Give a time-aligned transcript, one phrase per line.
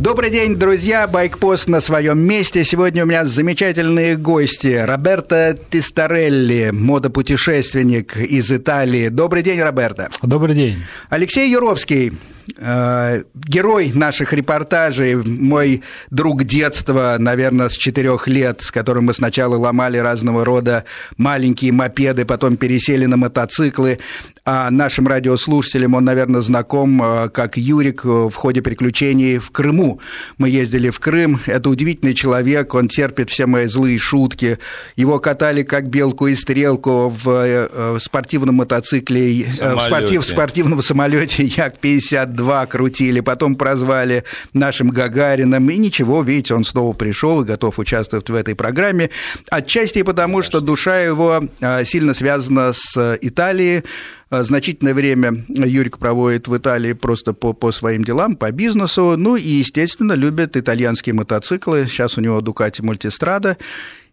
[0.00, 1.06] Добрый день, друзья.
[1.06, 2.64] Байкпост на своем месте.
[2.64, 4.82] Сегодня у меня замечательные гости.
[4.82, 9.08] Роберто Тистарелли, модопутешественник из Италии.
[9.08, 10.08] Добрый день, Роберто.
[10.22, 10.78] Добрый день.
[11.10, 12.14] Алексей Юровский,
[12.56, 19.98] герой наших репортажей, мой друг детства, наверное, с четырех лет, с которым мы сначала ломали
[19.98, 20.84] разного рода
[21.16, 23.98] маленькие мопеды, потом пересели на мотоциклы.
[24.44, 30.00] А нашим радиослушателям он, наверное, знаком э, как Юрик в ходе приключений в Крыму.
[30.38, 31.40] Мы ездили в Крым.
[31.46, 34.58] Это удивительный человек, он терпит все мои злые шутки.
[34.96, 41.44] Его катали как белку и стрелку в э, спортивном мотоцикле, в, спортив, в спортивном самолете
[41.56, 47.78] Як-52 два крутили, потом прозвали нашим Гагарином, и ничего, видите, он снова пришел и готов
[47.78, 49.10] участвовать в этой программе.
[49.50, 53.82] Отчасти потому, что душа его а, сильно связана с Италией,
[54.30, 59.16] а, Значительное время Юрик проводит в Италии просто по, по своим делам, по бизнесу.
[59.18, 61.84] Ну и, естественно, любит итальянские мотоциклы.
[61.86, 63.58] Сейчас у него Ducati Multistrada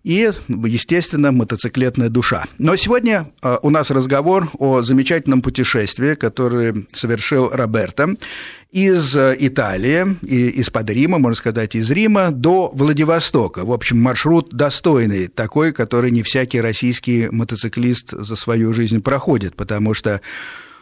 [0.07, 2.45] и, естественно, мотоциклетная душа.
[2.57, 8.15] Но сегодня а, у нас разговор о замечательном путешествии, которое совершил Роберто
[8.71, 13.65] из э, Италии, из-под Рима, можно сказать, из Рима до Владивостока.
[13.65, 19.93] В общем, маршрут достойный, такой, который не всякий российский мотоциклист за свою жизнь проходит, потому
[19.93, 20.21] что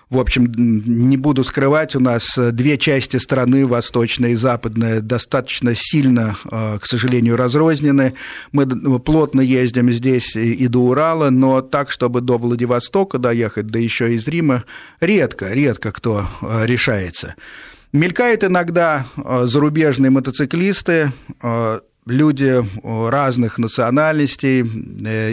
[0.10, 5.74] в общем, не буду скрывать, у нас э, две части страны, восточная и западная, достаточно
[5.76, 8.14] сильно, э, к сожалению, разрознены.
[8.52, 14.14] Мы плотно ездим здесь и до Урала, но так, чтобы до Владивостока доехать, да еще
[14.14, 14.64] из Рима,
[15.00, 17.36] редко, редко кто э, решается.
[17.92, 21.14] Мелькают иногда зарубежные мотоциклисты,
[22.06, 24.64] люди разных национальностей,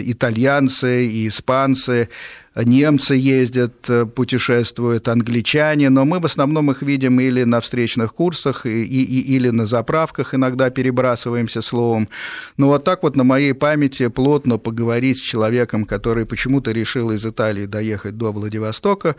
[0.09, 2.07] итальянцы и испанцы,
[2.55, 8.65] немцы ездят, э, путешествуют, англичане, но мы в основном их видим или на встречных курсах,
[8.65, 12.09] и, и, или на заправках иногда перебрасываемся словом.
[12.57, 17.25] Но вот так вот на моей памяти плотно поговорить с человеком, который почему-то решил из
[17.25, 19.15] Италии доехать до Владивостока,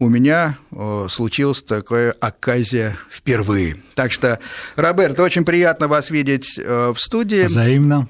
[0.00, 0.56] у меня
[1.10, 3.76] случилась такая оказия впервые.
[3.94, 4.40] Так что,
[4.74, 7.44] Роберт, очень приятно вас видеть в студии.
[7.44, 8.08] Взаимно.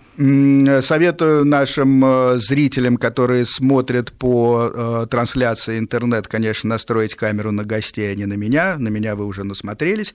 [0.82, 8.26] Советую нашим зрителям, которые смотрят по трансляции интернет, конечно, настроить камеру на гостей, а не
[8.26, 8.76] на меня.
[8.78, 10.14] На меня вы уже насмотрелись.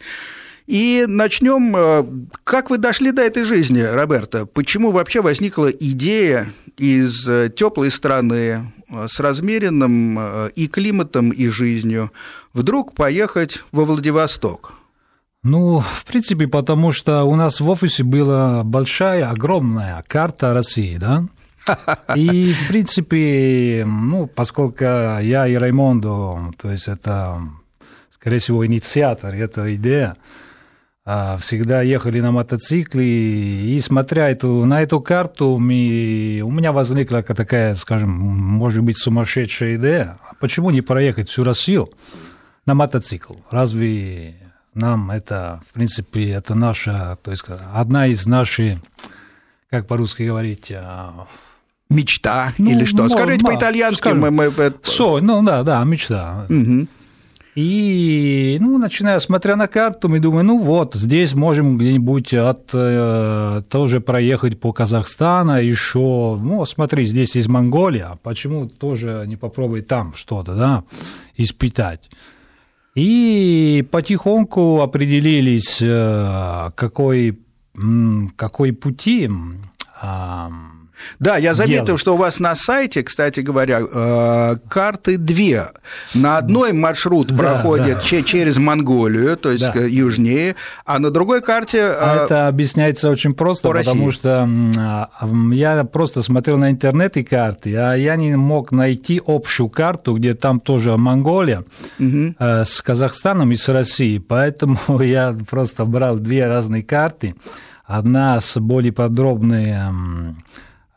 [0.67, 2.29] И начнем.
[2.45, 4.45] Как вы дошли до этой жизни, Роберта?
[4.45, 12.11] Почему вообще возникла идея из теплой страны, Э, с размеренным э, и климатом, и жизнью,
[12.53, 14.73] вдруг поехать во Владивосток?
[15.43, 21.25] Ну, в принципе, потому что у нас в офисе была большая, огромная карта России, да?
[22.15, 27.41] И, в принципе, ну, поскольку я и Раймондо, то есть это,
[28.11, 30.13] скорее всего, инициатор этой идеи,
[31.05, 37.75] всегда ехали на мотоцикле, и смотря эту, на эту карту, мы, у меня возникла такая,
[37.75, 41.89] скажем, может быть, сумасшедшая идея, а почему не проехать всю Россию
[42.65, 43.35] на мотоцикл?
[43.51, 44.35] Разве
[44.73, 48.79] нам это, в принципе, это наша, то есть одна из наших,
[49.69, 51.27] как по-русски говорить, а,
[51.87, 53.07] Мечта ну, или что?
[53.09, 54.07] Скажите по-итальянски.
[54.07, 54.51] Мы, мы...
[54.81, 56.47] Со, ну да, да, мечта.
[56.49, 56.87] Угу.
[57.55, 63.61] И, ну, начиная, смотря на карту, мы думаем, ну вот, здесь можем где-нибудь от, э,
[63.69, 70.13] тоже проехать по Казахстану, еще, ну, смотри, здесь есть Монголия, почему тоже не попробовать там
[70.15, 70.83] что-то, да,
[71.37, 72.09] испытать.
[72.93, 77.39] И потихоньку определились, э, какой,
[78.35, 79.29] какой пути
[81.19, 82.01] да, я заметил, делать.
[82.01, 85.67] что у вас на сайте, кстати говоря, э, карты две.
[86.13, 88.21] На одной маршрут да, проходит да.
[88.23, 89.83] через Монголию, то есть да.
[89.83, 90.55] южнее,
[90.85, 91.83] а на другой карте...
[91.83, 94.19] А э, это объясняется очень просто, по потому России.
[94.19, 95.09] что
[95.53, 100.33] я просто смотрел на интернет и карты, а я не мог найти общую карту, где
[100.33, 101.63] там тоже Монголия
[101.99, 102.35] угу.
[102.39, 107.35] с Казахстаном и с Россией, поэтому я просто брал две разные карты,
[107.85, 109.75] одна с более подробной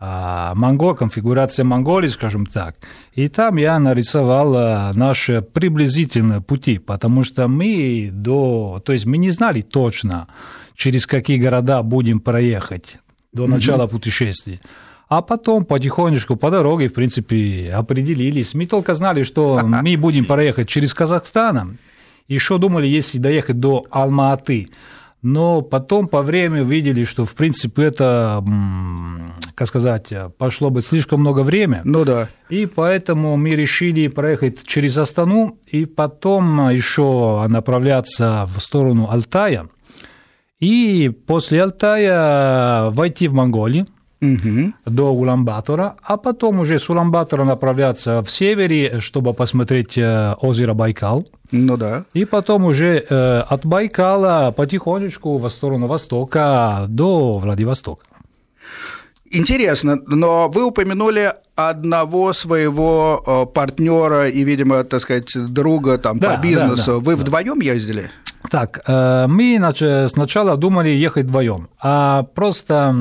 [0.01, 2.77] а, Монго, конфигурация Монголии, скажем так.
[3.15, 8.81] И там я нарисовал а, наши приблизительные пути, потому что мы до...
[8.85, 10.29] То есть мы не знали точно,
[10.77, 12.99] через какие города будем проехать
[13.33, 13.91] до начала mm-hmm.
[13.91, 14.61] путешествия.
[15.09, 18.55] А потом потихонечку по дороге, в принципе, определились.
[18.55, 21.79] Мы только знали, что мы будем проехать через Казахстан.
[22.29, 24.69] Еще думали, если доехать до Алма-Аты,
[25.23, 28.45] но потом по времени увидели, что, в принципе, это,
[29.55, 31.81] как сказать, пошло бы слишком много времени.
[31.85, 32.29] Ну да.
[32.49, 39.69] И поэтому мы решили проехать через Астану и потом еще направляться в сторону Алтая.
[40.61, 43.87] И после Алтая войти в Монголию,
[44.21, 44.73] угу.
[44.87, 51.27] до Уламбатора, а потом уже с Уламбатора направляться в севере, чтобы посмотреть э, озеро Байкал.
[51.51, 52.05] Ну да.
[52.15, 58.05] И потом уже э, от Байкала потихонечку в сторону востока до Владивостока.
[59.31, 66.37] Интересно, но вы упомянули одного своего э, партнера и, видимо, так сказать, друга там да,
[66.37, 66.87] по бизнесу.
[66.87, 67.23] Да, да, вы да.
[67.23, 68.11] вдвоем ездили?
[68.51, 69.61] Так, мы
[70.09, 72.95] сначала думали ехать вдвоем, а просто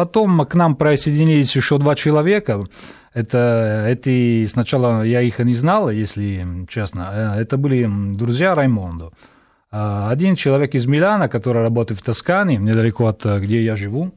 [0.00, 2.64] Потом к нам присоединились еще два человека.
[3.12, 7.10] Это, эти сначала я их не знал, если честно.
[7.12, 7.86] Э, это были
[8.16, 9.12] друзья Раймондо.
[9.70, 14.10] А, один человек из Милана, который работает в Тоскане, недалеко от где я живу.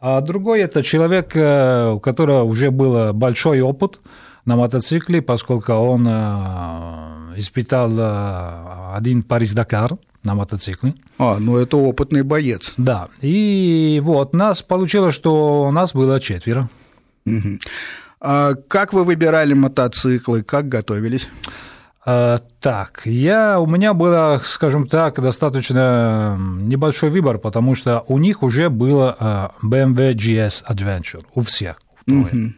[0.00, 4.00] А другой это человек, э, у которого уже был большой опыт
[4.44, 7.92] на мотоцикле, поскольку он э, испытал
[8.96, 10.94] один Париж-Дакар– на мотоцикле.
[11.18, 12.72] А, ну это опытный боец.
[12.76, 16.68] Да, и вот, нас получилось, что у нас было четверо.
[17.26, 17.58] Угу.
[18.20, 21.28] А как вы выбирали мотоциклы, как готовились?
[22.04, 28.42] А, так, я, у меня было, скажем так, достаточно небольшой выбор, потому что у них
[28.42, 31.80] уже было а, BMW GS Adventure, у всех.
[32.08, 32.54] Угу.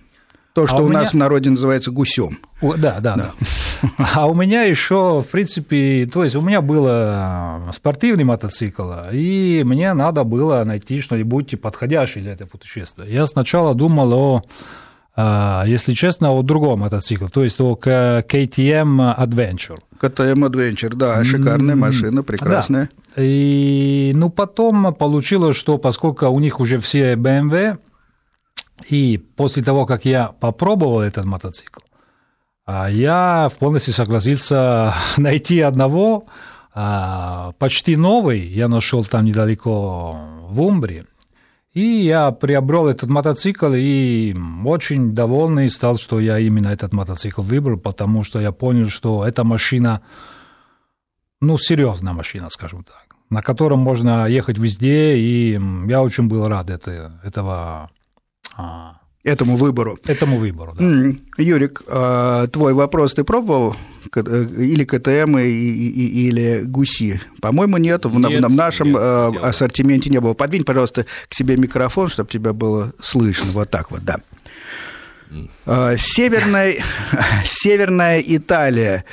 [0.55, 1.03] То, что а у, у меня...
[1.03, 2.39] нас в народе называется гусем.
[2.63, 3.33] Да, да, да.
[4.15, 9.63] А у меня еще, в принципе, то есть у меня был э, спортивный мотоцикл, и
[9.67, 13.05] мне надо было найти что-нибудь подходящее для этого путешествия.
[13.07, 14.43] Я сначала думал о
[15.17, 19.81] э, если честно, о другом мотоцикле, то есть о KTM Adventure.
[20.01, 22.91] KTM Adventure, да, шикарная машина, прекрасная.
[23.17, 23.23] Да.
[23.23, 27.79] И, ну, потом получилось, что поскольку у них уже все BMW,
[28.89, 31.81] и после того, как я попробовал этот мотоцикл,
[32.67, 36.27] а, я полностью согласился найти одного,
[36.75, 40.19] а, почти новый, я нашел там недалеко
[40.49, 41.07] в Умбре,
[41.73, 44.35] и я приобрел этот мотоцикл и
[44.65, 49.45] очень довольный стал, что я именно этот мотоцикл выбрал, потому что я понял, что эта
[49.45, 50.01] машина,
[51.41, 56.71] ну, серьезная машина, скажем так, на котором можно ехать везде, и я очень был рад
[56.71, 57.91] это, этого
[58.57, 59.99] а, этому выбору.
[60.07, 60.85] Этому выбору, да.
[61.39, 63.77] Юрик, а, твой вопрос ты пробовал?
[64.15, 67.21] Э, или КТМ, или ГУСИ?
[67.41, 68.05] По-моему, нет.
[68.05, 70.35] нет в нашем нет, а, ассортименте не было.
[70.35, 73.51] Подвинь, пожалуйста, к себе микрофон, чтобы тебя было слышно.
[73.53, 74.21] Вот так вот, да.
[75.97, 76.77] Северная,
[77.45, 79.05] Северная Италия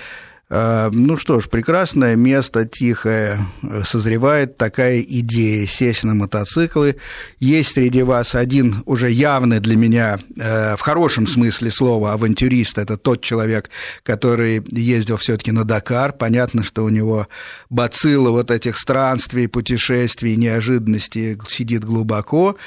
[0.54, 3.40] ну что ж, прекрасное место, тихое,
[3.86, 6.98] созревает такая идея сесть на мотоциклы.
[7.40, 12.78] Есть среди вас один уже явный для меня, э, в хорошем смысле слова, авантюрист.
[12.78, 13.70] Это тот человек,
[14.04, 16.12] который ездил все таки на Дакар.
[16.12, 17.30] Понятно, что у него
[17.70, 22.58] бацилла вот этих странствий, путешествий, неожиданностей сидит глубоко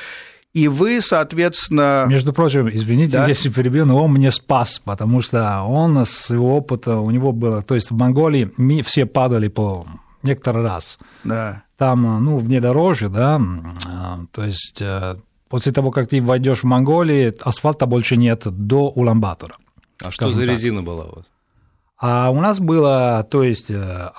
[0.54, 2.06] и вы, соответственно...
[2.08, 3.26] Между прочим, извините, да?
[3.26, 7.60] если перебью, но он мне спас, потому что он с его опыта, у него было...
[7.62, 9.84] То есть в Монголии мы все падали по
[10.22, 11.00] некоторый раз.
[11.24, 11.64] Да.
[11.76, 13.40] Там, ну, внедорожье, да,
[14.30, 15.16] то есть э,
[15.48, 19.56] после того, как ты войдешь в Монголию, асфальта больше нет до Уламбатора.
[20.00, 20.50] А что за так.
[20.50, 21.24] резина была у вас?
[21.98, 24.10] А у нас было, то есть, э,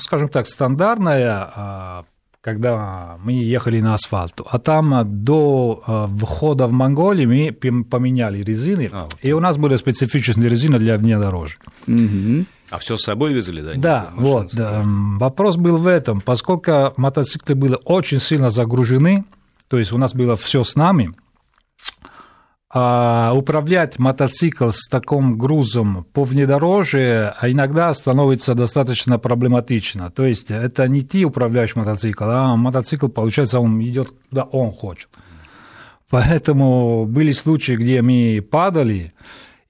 [0.00, 2.04] скажем так, стандартная а,
[2.46, 4.40] когда мы ехали на асфальт.
[4.48, 9.16] А там до э, входа в Монголию мы поменяли резины, а, вот.
[9.20, 11.58] и у нас были специфичные резины для внедорожья.
[11.88, 12.46] Угу.
[12.70, 13.74] А все с собой везли, да?
[13.74, 14.54] Да, вот.
[14.54, 14.84] Да.
[14.84, 19.24] Вопрос был в этом, поскольку мотоциклы были очень сильно загружены,
[19.66, 21.16] то есть у нас было все с нами,
[22.78, 30.10] а управлять мотоцикл с таким грузом по внедорожью иногда становится достаточно проблематично.
[30.10, 35.08] То есть это не ты управляешь мотоцикл, а мотоцикл, получается, он идет куда он хочет.
[36.10, 39.14] Поэтому были случаи, где мы падали,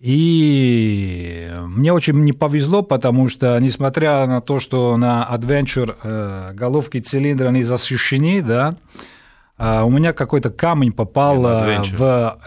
[0.00, 6.98] и мне очень не повезло, потому что, несмотря на то, что на Adventure э, головки
[6.98, 8.76] цилиндра не защищены, да, а,
[9.58, 12.38] у меня какой-то камень попал в,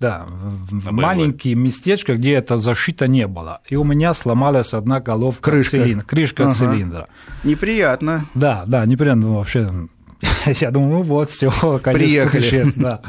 [0.00, 3.60] да, в маленькое местечко, где это защита не было.
[3.68, 6.52] И у меня сломалась одна головка крышка, цилиндра, крышка ага.
[6.52, 7.08] цилиндра.
[7.42, 8.26] Неприятно.
[8.34, 9.70] Да, да, неприятно ну, вообще.
[10.60, 11.50] Я думаю, ну вот, все,
[11.82, 12.64] конец Приехали.
[12.76, 13.00] Да.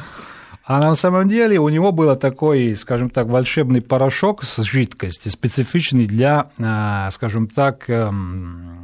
[0.67, 6.07] А на самом деле у него был такой, скажем так, волшебный порошок с жидкостью, специфичный
[6.07, 8.74] для, а, скажем так, эм,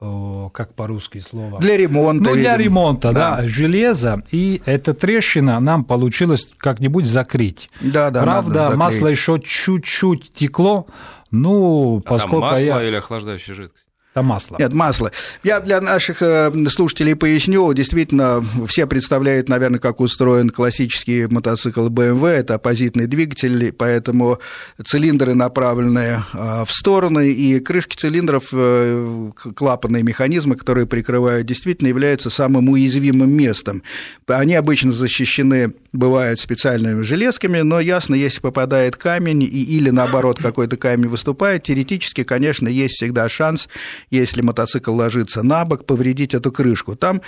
[0.00, 1.58] как по-русски слово?
[1.58, 2.30] Для ремонта.
[2.30, 2.64] Ну, для видимо.
[2.64, 3.36] ремонта, да.
[3.36, 7.68] да, железо, и эта трещина нам получилось как-нибудь закрыть.
[7.80, 10.86] Да, да, Правда, масло еще чуть-чуть текло,
[11.30, 12.82] ну, а поскольку там масло я...
[12.84, 13.87] или охлаждающая жидкость?
[14.14, 14.56] Это масло.
[14.58, 15.12] Нет, масло.
[15.44, 17.72] Я для наших э, слушателей поясню.
[17.72, 22.26] Действительно, все представляют, наверное, как устроен классический мотоцикл BMW.
[22.28, 24.40] Это оппозитный двигатель, поэтому
[24.84, 32.30] цилиндры направлены э, в стороны, и крышки цилиндров, э, клапанные механизмы, которые прикрывают, действительно являются
[32.30, 33.82] самым уязвимым местом.
[34.26, 41.08] Они обычно защищены, бывают специальными железками, но ясно, если попадает камень или, наоборот, какой-то камень
[41.08, 43.68] выступает, теоретически, конечно, есть всегда шанс
[44.10, 46.96] если мотоцикл ложится на бок, повредить эту крышку.
[46.96, 47.22] Там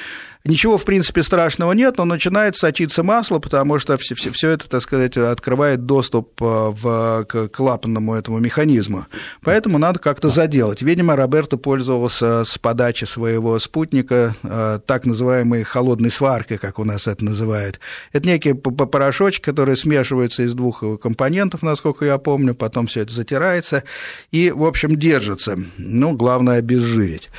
[0.45, 4.69] ничего, в принципе, страшного нет, но начинает сочиться масло, потому что все, все, все это,
[4.69, 9.07] так сказать, открывает доступ э, в, к клапанному этому механизму.
[9.43, 10.83] Поэтому надо как-то заделать.
[10.83, 17.07] Видимо, Роберто пользовался с подачи своего спутника э, так называемой холодной сваркой, как у нас
[17.07, 17.81] это называют.
[18.13, 23.85] Это некий порошочек, который смешивается из двух компонентов, насколько я помню, потом все это затирается
[24.31, 25.57] и, в общем, держится.
[25.79, 27.31] Ну, главное, обезжирить.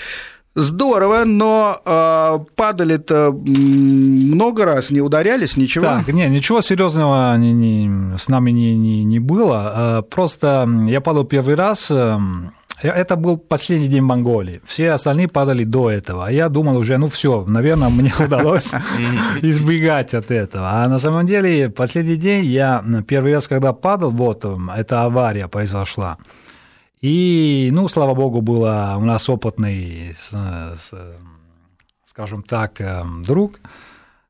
[0.53, 5.85] Здорово, но э, падали-то много раз, не ударялись, ничего?
[5.85, 9.71] Так, не, ничего серьезного не, не, с нами не, не, не было.
[9.73, 12.19] А, просто я падал первый раз, э,
[12.81, 14.61] это был последний день Монголии.
[14.65, 16.25] Все остальные падали до этого.
[16.25, 18.71] А я думал уже, ну все, наверное, мне удалось
[19.41, 20.69] избегать от этого.
[20.69, 26.17] А на самом деле, последний день я первый раз, когда падал, вот, эта авария произошла.
[27.01, 30.15] И, ну, слава богу, было у нас опытный,
[32.05, 33.59] скажем так, э, друг.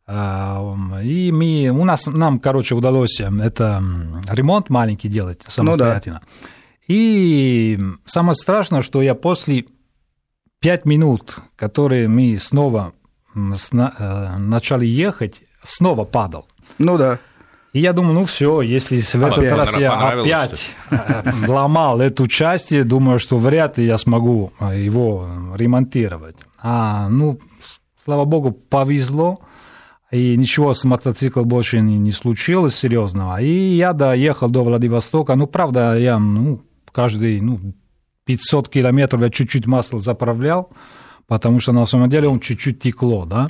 [0.07, 3.83] Э, и мы, у нас, нам, короче, удалось э, это
[4.29, 6.21] ремонт маленький делать самостоятельно.
[6.23, 6.47] Ну, да.
[6.87, 9.65] И самое страшное, что я после
[10.59, 12.93] пять минут, которые мы снова
[13.33, 16.47] начали ехать, снова падал.
[16.77, 17.19] Ну да.
[17.73, 22.27] И я думаю, ну все, если в этот опять, раз я опять э, ломал эту
[22.27, 26.35] часть, думаю, что вряд ли я смогу э, его ремонтировать.
[26.61, 27.39] А, ну,
[28.03, 29.39] слава богу, повезло,
[30.11, 33.41] и ничего с мотоциклом больше не, не случилось серьезного.
[33.41, 35.35] И я доехал до Владивостока.
[35.35, 36.61] Ну, правда, я ну,
[36.91, 37.73] каждый ну,
[38.25, 40.69] 500 километров я чуть-чуть масло заправлял,
[41.27, 43.49] потому что на самом деле он чуть-чуть текло, да.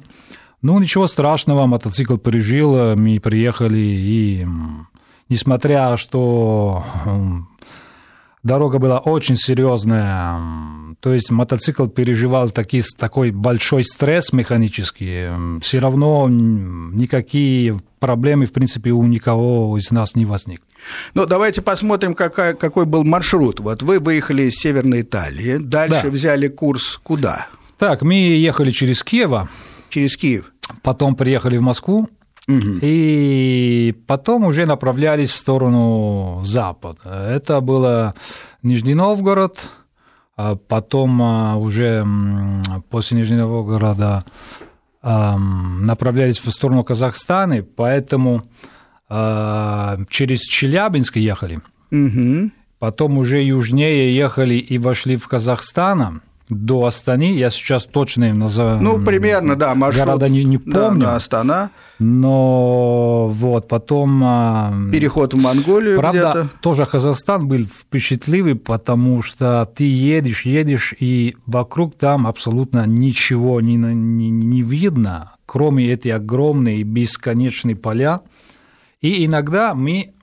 [0.62, 4.48] Ну, ничего страшного, мотоцикл пережил, мы приехали, и
[5.28, 6.84] несмотря что
[8.44, 10.40] дорога была очень серьезная,
[11.00, 15.30] то есть мотоцикл переживал таки, такой большой стресс механический,
[15.62, 20.62] все равно никакие проблемы, в принципе, у никого из нас не возник.
[21.14, 23.60] Ну, давайте посмотрим, какая, какой был маршрут.
[23.60, 26.10] Вот вы выехали из Северной Италии, дальше да.
[26.10, 27.48] взяли курс куда?
[27.78, 29.50] Так, мы ехали через Киева.
[29.90, 30.51] Через Киев.
[30.82, 32.10] Потом приехали в Москву,
[32.48, 32.80] Угу.
[32.82, 37.28] И потом уже направлялись в сторону запада.
[37.30, 38.16] Это было
[38.64, 39.70] Нижний Новгород,
[40.36, 42.06] а потом а, уже
[42.90, 44.26] после Нижнего Новгорода
[45.04, 48.44] направлялись в сторону Казахстана, поэтому
[49.10, 51.60] а, через Челябинск ехали.
[51.92, 52.52] Угу.
[52.78, 57.34] Потом уже южнее ехали и вошли в Казахстан до Астаны.
[57.34, 58.82] Я сейчас точно назову.
[58.82, 60.06] Ну, примерно, да, маршрут.
[60.06, 61.06] Города не, не помню.
[61.06, 61.72] Да, Астана.
[61.98, 64.22] Но вот потом...
[64.24, 66.50] А, Переход в Монголию Правда, где-то.
[66.62, 73.76] тоже Казахстан был впечатливый, потому что ты едешь, едешь, и вокруг там абсолютно ничего не,
[73.76, 78.22] не, не видно, кроме этой огромной бесконечной поля.
[79.00, 80.14] И иногда мы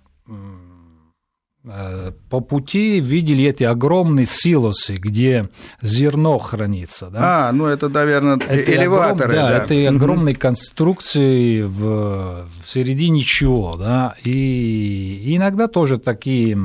[2.30, 5.48] по пути видели эти огромные силосы, где
[5.82, 7.10] зерно хранится.
[7.10, 7.48] Да?
[7.48, 9.34] А, ну это, наверное, это элеваторы.
[9.34, 16.58] Огром, да, да, это огромные конструкции в, в середине чего, да, и иногда тоже такие,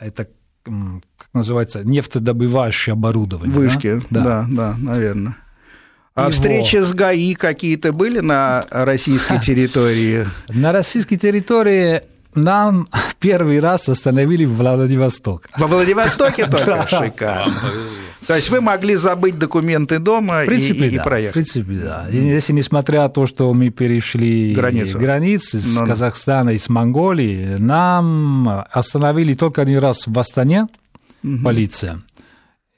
[0.00, 0.28] это
[0.64, 3.54] как называется, нефтедобывающее оборудование.
[3.54, 5.36] Вышки, да, да, да, да наверное.
[6.14, 6.30] А Его.
[6.30, 10.26] встречи с ГАИ какие-то были на российской территории?
[10.48, 12.00] На российской территории
[12.36, 12.88] нам
[13.18, 15.48] первый раз остановили в Владивосток.
[15.56, 16.86] Во Владивостоке только?
[16.88, 17.54] Шикарно.
[18.26, 21.30] То есть вы могли забыть документы дома в принципе, и, и, да, проехать?
[21.30, 22.08] В принципе, да.
[22.10, 24.98] И если несмотря на то, что мы перешли Границу.
[24.98, 25.86] границы с Но...
[25.86, 30.66] Казахстана и с Монголии, нам остановили только один раз в Астане
[31.22, 31.38] угу.
[31.44, 32.02] полиция.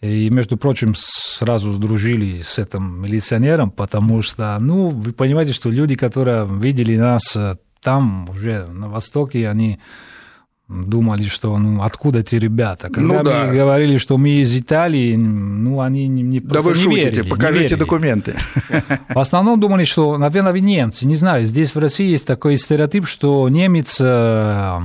[0.00, 5.96] И, между прочим, сразу сдружили с этим милиционером, потому что, ну, вы понимаете, что люди,
[5.96, 7.36] которые видели нас
[7.80, 9.78] там уже на Востоке они
[10.68, 12.88] думали, что ну откуда эти ребята.
[12.90, 13.46] Когда ну, да.
[13.46, 17.28] мы говорили, что мы из Италии, ну они не, не Да вы не шутите, верили,
[17.28, 17.78] покажите верили.
[17.78, 18.36] документы.
[19.08, 21.06] В основном думали, что, наверное, вы немцы.
[21.06, 24.78] Не знаю, здесь в России есть такой стереотип, что немец э,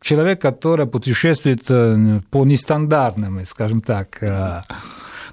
[0.00, 4.62] человек, который путешествует э, по нестандартным, скажем так, э,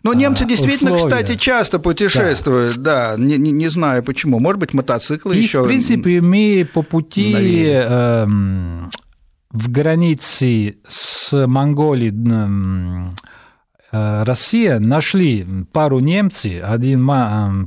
[0.04, 1.16] Но немцы действительно, условия.
[1.16, 4.40] кстати, часто путешествуют, да, да не, не, знаю почему.
[4.40, 5.62] Может быть, мотоциклы И, еще.
[5.62, 12.14] В принципе, мы по пути э, в границе с Монголией
[13.94, 17.08] э, Россия нашли пару немцев, один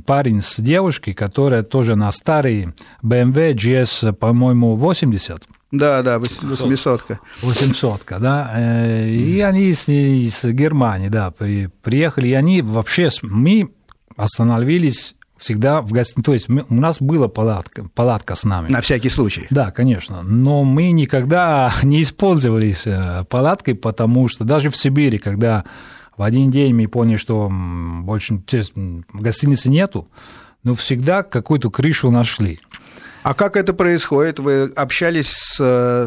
[0.05, 5.47] парень с девушкой, которая тоже на старый BMW GS, по-моему, 80.
[5.71, 7.19] Да, да, 800-ка.
[7.41, 8.51] 800-ка, да.
[8.55, 13.69] Э, и они с, из Германии, да, приехали, и они вообще, мы
[14.15, 16.25] остановились всегда в гостинице.
[16.25, 18.69] То есть у нас была палатка, палатка с нами.
[18.69, 19.47] На всякий случай.
[19.49, 20.23] Да, конечно.
[20.23, 25.63] Но мы никогда не использовались э, палаткой, потому что даже в Сибири, когда
[26.15, 28.41] в один день мы поняли, что больше
[29.13, 30.07] гостиницы нету,
[30.63, 32.59] но всегда какую-то крышу нашли.
[33.27, 34.39] А как это происходит?
[34.39, 35.59] Вы общались,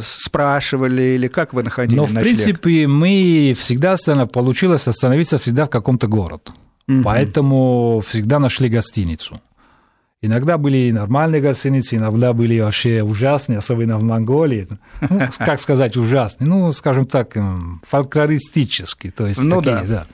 [0.02, 2.34] спрашивали или как вы находили Ну, в ночлег?
[2.34, 3.96] принципе, мы всегда
[4.32, 6.44] получилось остановиться всегда в каком-то городе.
[6.88, 7.02] Угу.
[7.04, 9.38] Поэтому всегда нашли гостиницу.
[10.22, 14.66] Иногда были нормальные гостиницы, иногда были вообще ужасные, особенно в Монголии.
[15.06, 16.48] Ну, как сказать ужасные?
[16.48, 17.36] Ну, скажем так,
[17.86, 19.12] фольклористические.
[19.12, 20.06] То есть ну такие, да.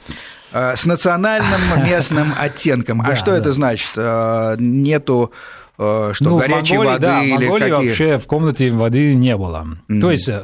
[0.53, 0.75] да.
[0.75, 3.01] С национальным местным оттенком.
[3.01, 3.93] А что это значит?
[3.97, 5.33] А, нету
[5.77, 7.89] что ну, горячей Монголии, воды да, или Монголии какие?
[7.89, 9.67] вообще в комнате воды не было.
[9.89, 10.01] Mm-hmm.
[10.01, 10.43] То есть э,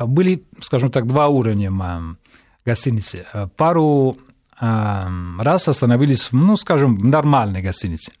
[0.00, 1.72] были, скажем так, два уровня
[2.64, 3.26] гостиницы.
[3.56, 4.16] Пару
[4.60, 8.12] раз остановились, ну, скажем, в нормальной гостинице.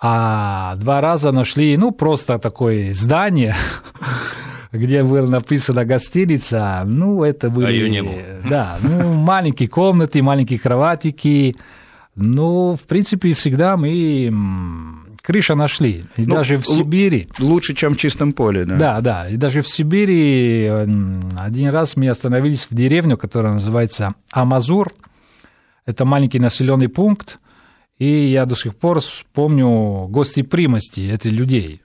[0.00, 3.56] А два раза нашли, ну, просто такое здание,
[4.72, 7.66] где было написано гостиница, ну, это были...
[7.66, 8.14] А ее не было.
[8.48, 11.56] Да, ну, маленькие комнаты, маленькие кроватики.
[12.14, 14.30] Ну, в принципе, всегда мы
[15.24, 16.04] крыша нашли.
[16.16, 17.28] И ну, даже в Сибири...
[17.38, 18.76] Лучше, чем в чистом поле, да?
[18.76, 19.28] Да, да.
[19.28, 20.66] И даже в Сибири
[21.38, 24.92] один раз мы остановились в деревню, которая называется Амазур.
[25.86, 27.38] Это маленький населенный пункт.
[27.98, 29.00] И я до сих пор
[29.32, 31.80] помню гостеприимости этих людей.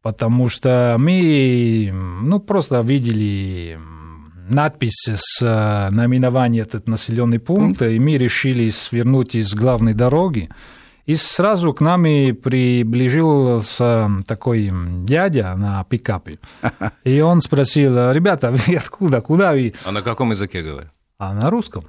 [0.00, 3.78] Потому что мы ну, просто видели
[4.48, 10.48] надпись с э, наименованием этот населенный пункт, и мы решили свернуть из главной дороги
[11.06, 14.72] и сразу к нам и приближился такой
[15.04, 16.38] дядя на пикапе.
[17.04, 19.74] И он спросил, ребята, вы откуда, куда вы?
[19.84, 20.92] А на каком языке говорят?
[21.18, 21.84] А на русском.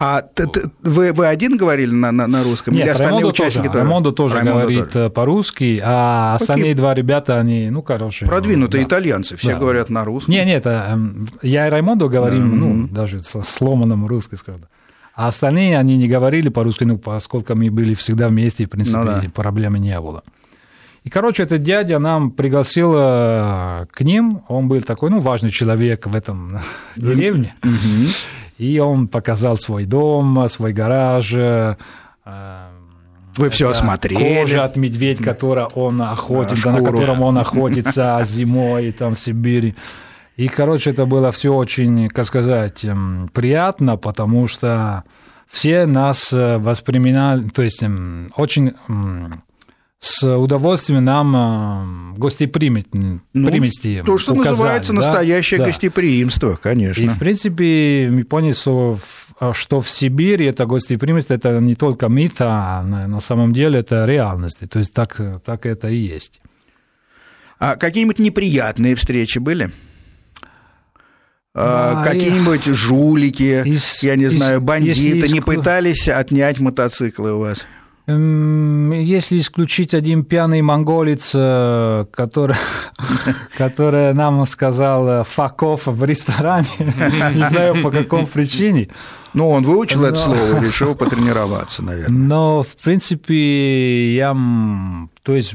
[0.00, 2.74] А ты, ты, вы, вы один говорили на, на, на русском?
[2.74, 3.78] Нет, или остальные Раймондо участники тоже.
[3.78, 5.10] Раймондо тоже Раймондо говорит тоже.
[5.10, 8.26] по-русски, а остальные два ребята, они, ну, короче...
[8.26, 8.88] Продвинутые да.
[8.88, 9.58] итальянцы, все да.
[9.58, 10.34] говорят на русском.
[10.34, 12.56] Нет, нет, эм, я и Раймондо говорим, да.
[12.56, 14.64] ну, даже со сломанным русским, скажем.
[15.14, 19.04] А остальные, они не говорили по-русски, ну, поскольку мы были всегда вместе, в принципе, ну,
[19.04, 19.22] да.
[19.32, 20.24] проблемы не было.
[21.04, 26.06] И, короче, этот дядя нам пригласил э, к ним, он был такой, ну, важный человек
[26.06, 26.60] в этом
[26.96, 27.54] деревне,
[28.58, 31.76] и он показал свой дом, свой гараж, э,
[33.36, 34.40] вы все осмотрели.
[34.40, 39.74] Кожа от медведя, которая он охотится, да, на котором он охотится зимой там в Сибири.
[40.36, 45.04] И, короче, это было все очень, как сказать, эм, приятно, потому что
[45.48, 48.74] все нас э, воспринимали, то есть эм, очень
[50.00, 54.98] с удовольствием нам гостеприимности ну, То, что указали, называется да?
[54.98, 55.66] настоящее да.
[55.66, 57.00] гостеприимство, конечно.
[57.00, 58.98] И, в принципе, мы поняли, что
[59.52, 64.60] что в Сибири это гостеприимство, это не только миф, а на самом деле это реальность.
[64.68, 66.40] То есть так, так это и есть.
[67.58, 69.70] А какие-нибудь неприятные встречи были?
[71.56, 77.64] А, какие-нибудь жулики, из, я не из, знаю, бандиты не пытались отнять мотоциклы у вас?
[78.06, 82.56] Если исключить один пьяный монголец, э, который,
[83.56, 88.90] который нам сказал факов в ресторане, не знаю по какой причине.
[89.32, 90.08] Ну, он выучил Но...
[90.08, 92.18] это слово, решил потренироваться, наверное.
[92.18, 94.36] Но, в принципе, я,
[95.22, 95.54] то есть,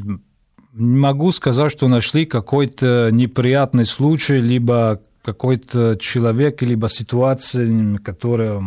[0.74, 5.02] не могу сказать, что нашли какой-то неприятный случай, либо
[5.34, 8.60] какой-то человек, либо ситуация, которая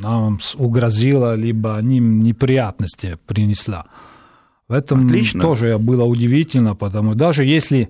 [0.00, 3.84] нам угрозила, либо ним неприятности принесла.
[4.68, 5.42] В этом Отлично.
[5.42, 7.88] тоже было удивительно, потому даже если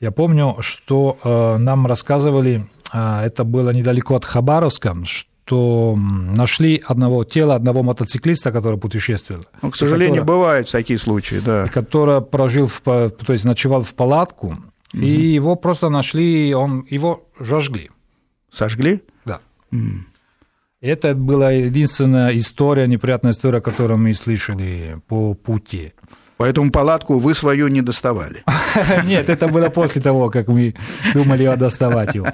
[0.00, 5.96] я помню, что э, нам рассказывали, э, это было недалеко от Хабаровска, что
[6.36, 9.42] нашли одного тела одного мотоциклиста, который путешествовал.
[9.62, 11.66] Ну, к сожалению, который, бывают такие случаи, да.
[11.66, 14.56] Который прожил, в, то есть ночевал в палатку,
[14.94, 15.04] Mm-hmm.
[15.04, 17.90] И его просто нашли, он, его жгли.
[18.50, 19.02] Сожгли?
[19.24, 19.40] Да.
[19.72, 20.00] Mm.
[20.80, 25.92] Это была единственная история, неприятная история, которую мы слышали по пути.
[26.38, 28.44] Поэтому палатку вы свою не доставали.
[29.04, 30.74] Нет, это было после того, как мы
[31.12, 32.28] думали доставать его.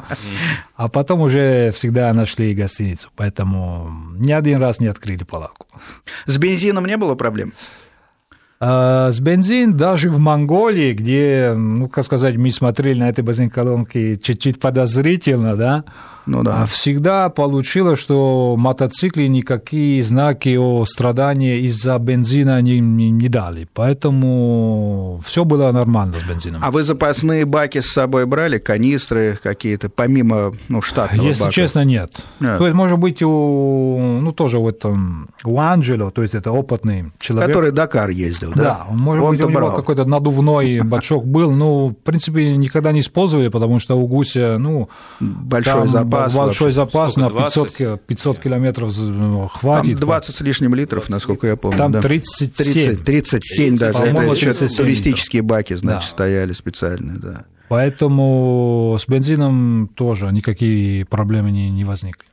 [0.76, 5.66] А потом уже всегда нашли гостиницу, поэтому ни один раз не открыли палатку.
[6.26, 7.52] С бензином не было проблем?
[8.58, 14.18] А, с бензин даже в Монголии, где, ну, как сказать, мы смотрели на этой бензин-колонки
[14.22, 15.84] чуть-чуть подозрительно, да,
[16.26, 16.62] ну, да.
[16.62, 23.68] А всегда получилось, что мотоциклы никакие знаки о страдании из-за бензина не, не, не дали.
[23.72, 26.60] Поэтому все было нормально с бензином.
[26.64, 31.52] А вы запасные баки с собой брали, канистры какие-то, помимо ну, штатного Если бака?
[31.52, 32.10] честно, нет.
[32.40, 32.58] нет.
[32.58, 37.12] То есть, может быть, у, ну, тоже в этом, у Анджело, то есть это опытный
[37.20, 37.48] человек.
[37.48, 38.62] Который Дакар ездил, да?
[38.62, 39.68] Да, может Он быть, у брал.
[39.68, 44.58] него какой-то надувной бачок был, ну, в принципе, никогда не использовали, потому что у Гуся,
[44.58, 44.88] ну...
[45.20, 46.35] Большой запас запас.
[46.35, 48.94] Большой запас на 500, 500 километров
[49.52, 49.92] хватит.
[49.92, 51.11] Там 20 с лишним литров, 20.
[51.11, 51.79] насколько я помню.
[51.79, 52.00] Там да.
[52.00, 52.96] 37.
[52.96, 53.98] 30, 37 даже.
[53.98, 56.11] Это еще туристические баки, значит, да.
[56.11, 57.44] стояли специальные, да.
[57.68, 62.26] Поэтому с бензином тоже никакие проблемы не, не возникли.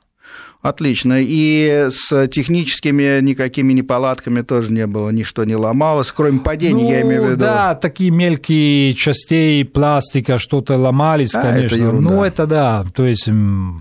[0.63, 1.17] Отлично.
[1.19, 7.01] И с техническими никакими неполадками тоже не было, ничто не ломалось, кроме падений, ну, я
[7.01, 7.41] имею в виду.
[7.41, 11.75] Да, такие мелкие частей пластика что-то ломались, а, конечно.
[11.75, 12.85] Это ну, это да.
[12.95, 13.25] То есть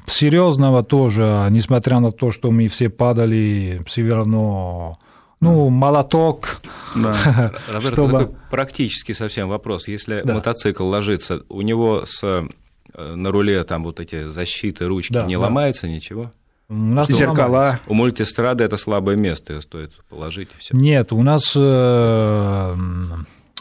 [0.06, 4.98] серьезного тоже, несмотря на то, что мы все падали, все равно
[5.40, 6.62] ну, молоток.
[6.96, 7.52] Да.
[7.68, 8.12] Роберт, чтобы...
[8.12, 9.86] такой практически совсем вопрос.
[9.86, 10.34] Если да.
[10.34, 15.34] мотоцикл ложится, у него с, э, на руле там вот эти защиты, ручки, да, не
[15.34, 15.42] да.
[15.42, 16.32] ломается ничего?
[16.72, 17.80] У нас зеркала.
[17.86, 20.74] У мультистрады это слабое место, ее стоит положить и все.
[20.74, 22.74] Нет, у нас э,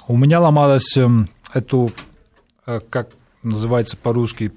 [0.08, 1.10] у меня ломалась э,
[1.54, 1.91] эту,
[2.65, 3.10] э, как
[3.43, 4.50] называется по-русски,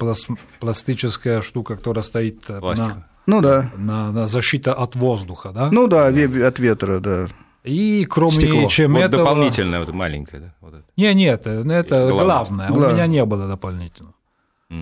[0.60, 2.86] пластическая штука, которая стоит Пластик.
[2.86, 3.70] на, ну, да.
[3.76, 5.70] на, на защита от воздуха, да?
[5.72, 7.26] Ну да, от ветра, да.
[7.64, 8.68] И кроме Стекло.
[8.68, 9.24] чем вот этого...
[9.24, 10.54] дополнительное, вот маленькое, да?
[10.60, 10.84] Вот это.
[10.96, 12.68] Не, нет, это главное.
[12.68, 12.90] главное.
[12.90, 14.13] У меня не было дополнительного.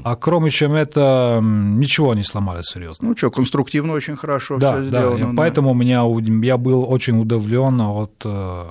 [0.04, 3.08] А кроме чем это, ничего не сломали серьезно.
[3.08, 5.18] Ну что, конструктивно очень хорошо да, все сделано.
[5.18, 5.32] Да, да.
[5.36, 6.04] поэтому у меня,
[6.44, 8.64] я был очень удивлен от э,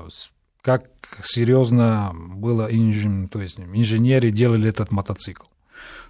[0.62, 0.86] как
[1.23, 3.29] серьезно было инж...
[3.29, 5.43] то есть инженеры делали этот мотоцикл.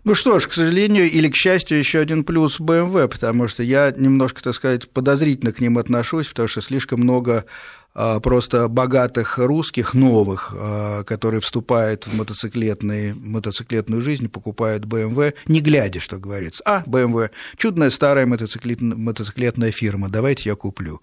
[0.03, 3.93] Ну что ж, к сожалению или к счастью, еще один плюс BMW, потому что я
[3.95, 7.45] немножко, так сказать, подозрительно к ним отношусь, потому что слишком много
[7.93, 15.99] просто богатых русских, новых, а, которые вступают в мотоциклетные, мотоциклетную жизнь, покупают BMW, не глядя,
[15.99, 16.63] что говорится.
[16.65, 21.01] А, BMW, чудная старая мотоциклетная, мотоциклетная фирма, давайте я куплю.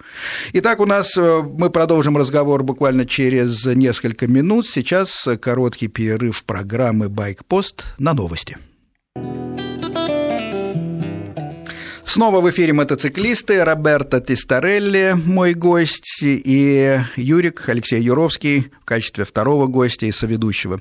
[0.52, 4.66] Итак, у нас э, мы продолжим разговор буквально через несколько минут.
[4.66, 8.56] Сейчас короткий перерыв программы «Байкпост» на новости.
[12.18, 13.62] Снова в эфире мотоциклисты.
[13.62, 20.80] Роберто Тистарелли, мой гость, и Юрик Алексей Юровский в качестве второго гостя и соведущего.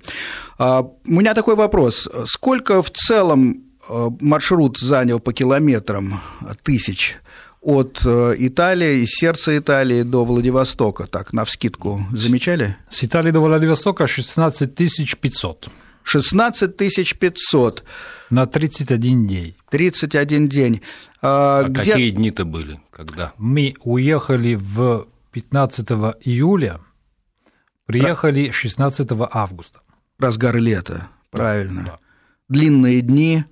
[0.57, 2.09] А, у меня такой вопрос.
[2.25, 6.23] Сколько в целом а, маршрут занял по километрам
[6.63, 7.17] тысяч
[7.61, 12.77] от а, Италии, из сердца Италии до Владивостока, так, на вскидку, замечали?
[12.89, 15.69] С Италии до Владивостока 16 500.
[16.07, 17.83] 16 500.
[18.29, 19.55] На 31 день.
[19.69, 20.81] 31 день.
[21.21, 21.91] А, а Где...
[21.91, 22.79] какие дни-то были?
[22.91, 23.33] Когда?
[23.37, 25.89] Мы уехали в 15
[26.21, 26.79] июля,
[27.85, 29.81] приехали 16 августа.
[30.19, 31.83] Разгар лета, правильно.
[31.83, 31.97] Да.
[32.49, 33.43] Длинные дни,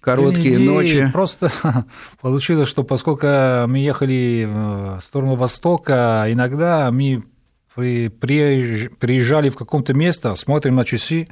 [0.00, 1.10] короткие дни, ночи.
[1.12, 1.50] Просто
[2.20, 7.22] получилось, что поскольку мы ехали в сторону Востока, иногда мы
[7.74, 11.28] приезжали в каком-то место, смотрим на часы,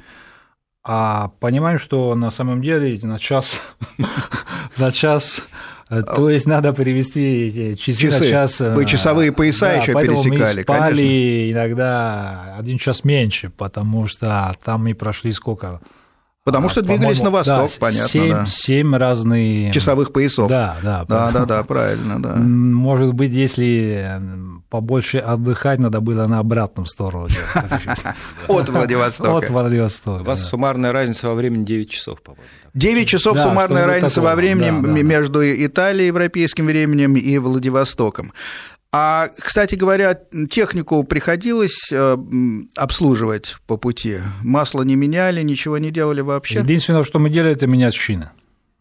[0.83, 3.61] а понимаем, что на самом деле на час,
[4.77, 5.47] на час
[5.91, 8.23] то есть надо перевести часы, часы.
[8.23, 8.59] на час.
[8.61, 11.51] Вы часовые пояса да, еще пересекали, мы спали конечно.
[11.51, 15.81] иногда один час меньше, потому что там мы прошли сколько?
[16.43, 18.07] Потому что двигались на восток, да, понятно.
[18.07, 18.45] Семь, да.
[18.47, 19.71] семь разные...
[19.71, 20.49] Часовых поясов.
[20.49, 21.05] Да, да.
[21.07, 22.35] Да, да, да, правильно, да.
[22.35, 24.19] Может быть, если
[24.71, 27.27] побольше отдыхать, надо было на обратном сторону.
[28.47, 29.37] От Владивостока.
[29.37, 30.21] От Владивостока.
[30.21, 32.43] У вас суммарная разница во времени 9 часов, по-моему.
[32.73, 35.03] 9 часов да, суммарная разница во времени да, да.
[35.03, 38.31] между Италией, европейским временем и Владивостоком.
[38.93, 40.17] А, кстати говоря,
[40.49, 42.17] технику приходилось э,
[42.75, 44.19] обслуживать по пути?
[44.41, 46.59] Масло не меняли, ничего не делали вообще?
[46.59, 48.31] Единственное, что мы делали, это менять шины.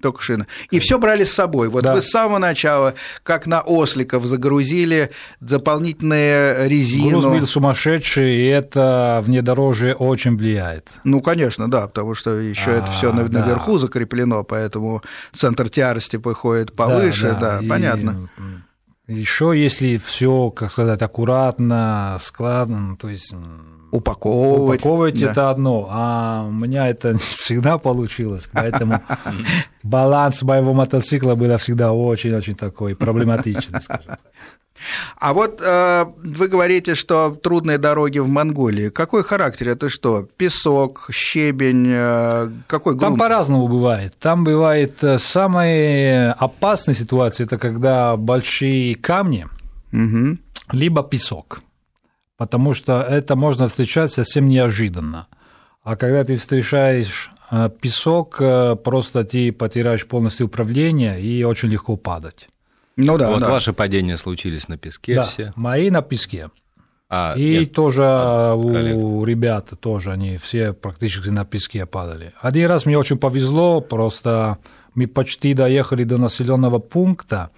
[0.01, 0.47] Только шина.
[0.71, 1.69] И все брали с собой.
[1.69, 1.95] Вот да.
[1.95, 5.11] вы с самого начала, как на осликов, загрузили
[5.41, 7.21] дополнительные резину.
[7.21, 10.89] Груз был сумасшедший, и это внедорожье очень влияет.
[11.05, 13.23] Ну, конечно, да, потому что еще это все да.
[13.41, 15.03] наверху закреплено, поэтому
[15.35, 17.69] центр тяжести выходит повыше, да, да, да.
[17.69, 18.31] понятно.
[19.07, 23.35] Еще если все, как сказать, аккуратно, складно, то есть
[23.91, 24.81] упаковывать.
[24.81, 25.31] Упаковывать да.
[25.31, 29.03] это одно, а у меня это не всегда получилось, поэтому
[29.83, 34.17] баланс моего мотоцикла был всегда очень-очень такой проблематичный, скажем.
[35.19, 38.89] А вот э, вы говорите, что трудные дороги в Монголии.
[38.89, 39.69] Какой характер?
[39.69, 40.27] Это что?
[40.39, 43.13] Песок, щебень, э, какой грунт?
[43.13, 44.17] Там по-разному бывает.
[44.19, 49.47] Там бывает э, самая опасная ситуация, это когда большие камни,
[49.93, 50.39] угу.
[50.73, 51.61] либо песок
[52.41, 55.27] потому что это можно встречать совсем неожиданно.
[55.83, 61.99] А когда ты встречаешь э, песок, э, просто ты потеряешь полностью управление и очень легко
[61.99, 62.49] падать.
[62.97, 63.29] Ну да.
[63.29, 63.51] Вот да.
[63.51, 65.53] ваши падения случились на песке да, все.
[65.55, 66.49] Мои на песке.
[67.11, 67.67] А, и я...
[67.67, 69.29] тоже а, у коллег.
[69.29, 72.33] ребят тоже они все практически на песке падали.
[72.41, 74.57] Один раз мне очень повезло, просто
[74.95, 77.51] мы почти доехали до населенного пункта,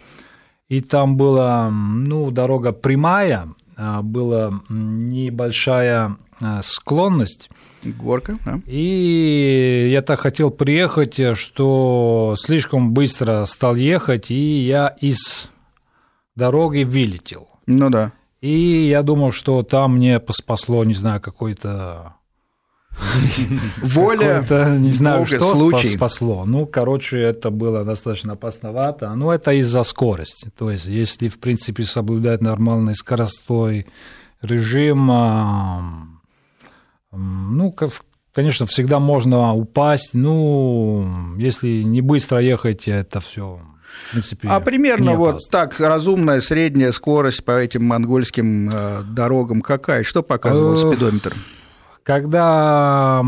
[0.68, 3.48] и там была ну, дорога прямая, а,
[4.02, 7.50] была небольшая а, склонность.
[7.84, 8.60] Горка, да.
[8.66, 15.50] И я так хотел приехать, что слишком быстро стал ехать, и я из
[16.36, 17.48] дороги вылетел.
[17.66, 18.12] Ну да.
[18.40, 22.14] И я думал, что там мне спасло, не знаю, какой-то
[23.82, 24.44] Воля,
[24.78, 25.96] не знаю, что случай.
[25.96, 26.44] спасло.
[26.44, 29.08] Ну, короче, это было достаточно опасновато.
[29.10, 30.50] Но ну, это из-за скорости.
[30.56, 33.86] То есть, если, в принципе, соблюдать нормальный скоростой
[34.40, 35.06] режим,
[37.10, 37.76] ну,
[38.32, 40.14] конечно, всегда можно упасть.
[40.14, 43.60] Ну, если не быстро ехать, это все
[44.12, 50.02] принципе, а примерно вот так разумная средняя скорость по этим монгольским э, дорогам какая?
[50.02, 51.34] Что показывал спидометр?
[52.04, 53.22] Когда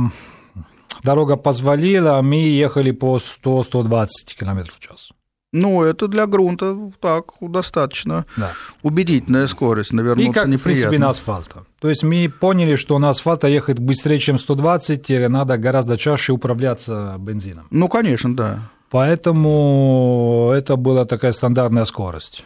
[1.02, 4.06] дорога позволила, мы ехали по 100-120
[4.38, 5.10] км в час.
[5.52, 8.50] Ну, это для грунта так достаточно да.
[8.82, 10.58] убедительная скорость, наверное, И как, неприятно.
[10.58, 11.54] в принципе, на асфальте.
[11.78, 17.14] То есть мы поняли, что на асфальте ехать быстрее, чем 120, надо гораздо чаще управляться
[17.20, 17.68] бензином.
[17.70, 18.68] Ну, конечно, да.
[18.90, 22.44] Поэтому это была такая стандартная скорость.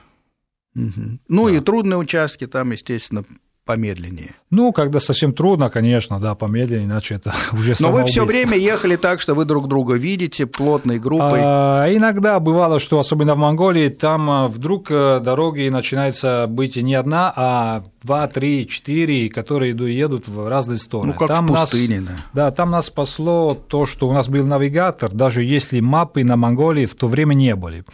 [0.77, 1.19] Угу.
[1.29, 1.55] Ну да.
[1.55, 3.25] и трудные участки там, естественно,
[3.69, 4.35] помедленнее.
[4.49, 8.97] Ну, когда совсем трудно, конечно, да, помедленнее, иначе это уже Но вы все время ехали
[8.97, 11.41] так, что вы друг друга видите плотной группой.
[11.43, 16.95] А, иногда бывало, что особенно в Монголии, там а, вдруг э, дороги начинается быть не
[16.95, 21.13] одна, а два, три, четыре, которые едут в разные стороны.
[21.13, 22.47] Ну, как там в пустыне, нас, да.
[22.47, 26.87] Да, там нас спасло то, что у нас был навигатор, даже если мапы на Монголии
[26.87, 27.85] в то время не были.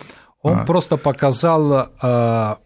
[0.40, 0.64] Он а.
[0.64, 2.58] просто показал а,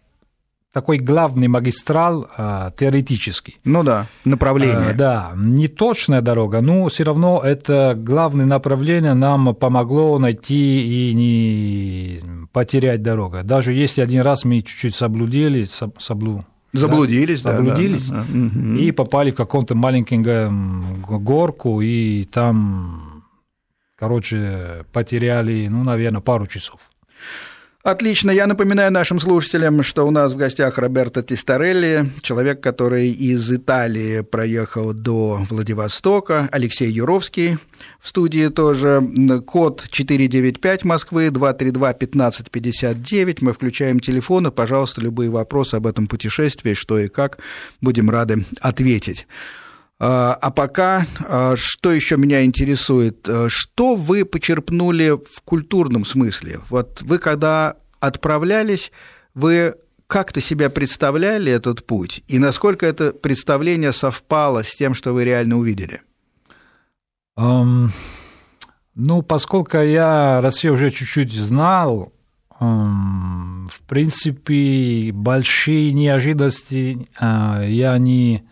[0.71, 3.57] такой главный магистрал а, теоретический.
[3.63, 4.91] Ну да, направление.
[4.91, 11.13] А, да, не точная дорога, но все равно это главное направление нам помогло найти и
[11.13, 12.19] не
[12.51, 13.37] потерять дорогу.
[13.43, 19.31] Даже если один раз мы чуть-чуть соблудили, соблу, Заблудились, да, заблудились да, да, и попали
[19.31, 23.23] в каком-то маленьком горку, и там,
[23.95, 26.79] короче, потеряли, ну, наверное, пару часов.
[27.89, 28.29] Отлично.
[28.29, 34.21] Я напоминаю нашим слушателям, что у нас в гостях Роберто Тистарелли, человек, который из Италии
[34.21, 37.57] проехал до Владивостока, Алексей Юровский
[37.99, 39.01] в студии тоже,
[39.43, 43.37] код 495 Москвы, 232-1559.
[43.41, 47.39] Мы включаем телефоны, пожалуйста, любые вопросы об этом путешествии, что и как,
[47.81, 49.25] будем рады ответить.
[50.01, 56.61] А, а пока, а, что еще меня интересует, а, что вы почерпнули в культурном смысле?
[56.69, 58.93] Вот вы когда отправлялись,
[59.33, 59.75] вы
[60.07, 65.57] как-то себя представляли этот путь, и насколько это представление совпало с тем, что вы реально
[65.57, 66.01] увидели?
[67.37, 67.89] Um,
[68.95, 72.13] ну, поскольку я Россию уже чуть-чуть знал,
[72.59, 78.48] um, в принципе, большие неожиданности uh, я не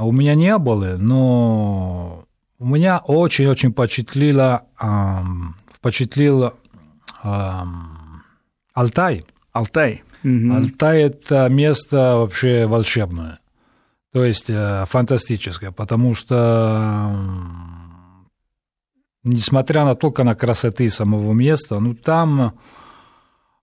[0.00, 2.24] а у меня не было, но
[2.58, 6.54] у меня очень-очень впечатлило, эм, впечатлил
[7.22, 8.22] эм,
[8.72, 9.26] Алтай.
[9.52, 10.02] Алтай.
[10.24, 10.54] Угу.
[10.54, 13.40] Алтай– это место вообще волшебное,
[14.10, 18.28] то есть э, фантастическое, потому что э,
[19.24, 22.58] несмотря на только на красоты самого места, ну там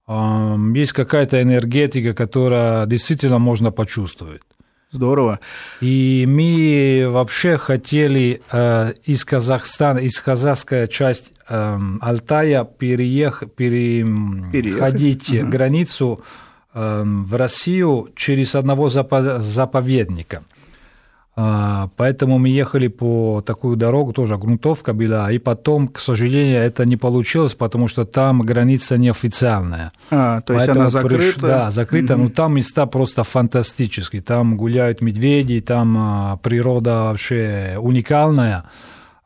[0.08, 4.44] э, есть какая-то энергетика, которая действительно можно почувствовать.
[4.92, 5.40] Здорово.
[5.82, 15.50] И мы вообще хотели э, из Казахстана, из казахская часть э, Алтая переех, переходить угу.
[15.50, 16.22] границу
[16.74, 20.44] э, в Россию через одного заповедника.
[21.40, 26.84] А, поэтому мы ехали по такую дорогу, тоже грунтовка была, и потом, к сожалению, это
[26.84, 29.92] не получилось, потому что там граница неофициальная.
[30.10, 31.16] А, то есть Поэтому она закрыта?
[31.16, 31.36] Приш...
[31.36, 32.24] Да, закрыта, угу.
[32.24, 34.24] но там места просто фантастические.
[34.24, 38.64] Там гуляют медведи, там а, природа вообще уникальная.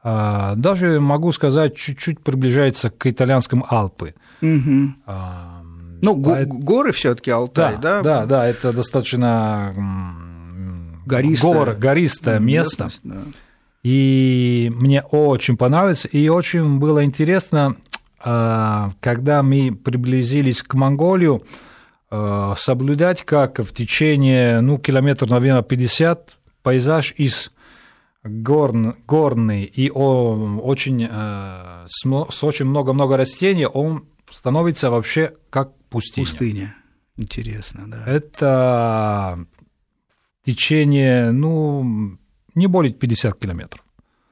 [0.04, 4.16] А, даже, могу сказать, чуть-чуть приближается к итальянским Алпы.
[4.42, 4.96] Угу.
[6.02, 6.50] Ну, Поэт...
[6.50, 8.02] горы все-таки Алтай, да?
[8.02, 9.74] Да, да, да, это достаточно
[11.12, 12.90] гористое, гор, гористое место.
[13.04, 13.22] Да.
[13.84, 17.76] И мне очень понравилось, и очень было интересно,
[18.20, 21.44] а, когда мы приблизились к Монголию,
[22.12, 27.52] а, соблюдать, как в течение, ну, километр, наверное, 50, пейзаж из
[28.24, 36.28] горн, горный и он очень, а, с очень много-много растений, он становится вообще как пустыня.
[36.28, 36.76] Пустыня.
[37.18, 38.04] Интересно, да.
[38.06, 39.46] Это
[40.46, 42.18] течение, ну,
[42.56, 43.84] не более 50 километров.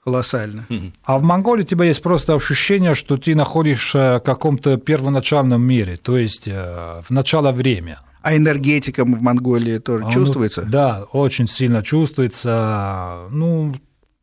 [0.04, 0.66] Колоссально.
[1.04, 5.98] А в Монголии у тебя есть просто ощущение, что ты находишься в каком-то первоначальном мире,
[5.98, 8.00] то есть э, в начало время.
[8.22, 10.64] А энергетика в Монголии тоже а, чувствуется?
[10.64, 13.28] Ну, да, очень сильно чувствуется.
[13.32, 13.74] Ну,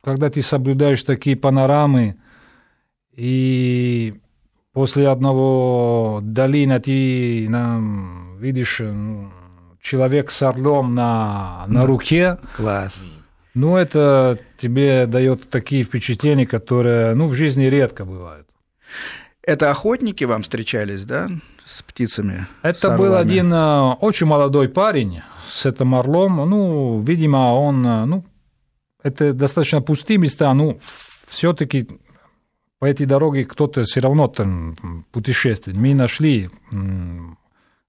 [0.02, 2.16] когда ты соблюдаешь такие панорамы,
[3.14, 4.14] и
[4.72, 8.80] после одного долина ты ну, видишь
[9.86, 12.38] человек с орлом на, на руке.
[12.56, 13.04] Класс.
[13.54, 18.48] Ну, это тебе дает такие впечатления, которые, ну, в жизни редко бывают.
[19.42, 21.28] Это охотники вам встречались, да,
[21.64, 22.48] с птицами?
[22.62, 26.36] Это с был один э, очень молодой парень с этим орлом.
[26.50, 28.24] Ну, видимо, он, э, ну,
[29.04, 30.80] это достаточно пустые места, ну,
[31.28, 31.88] все-таки
[32.80, 34.76] по этой дороге кто-то все равно там
[35.12, 35.78] путешествует.
[35.78, 36.50] Мы нашли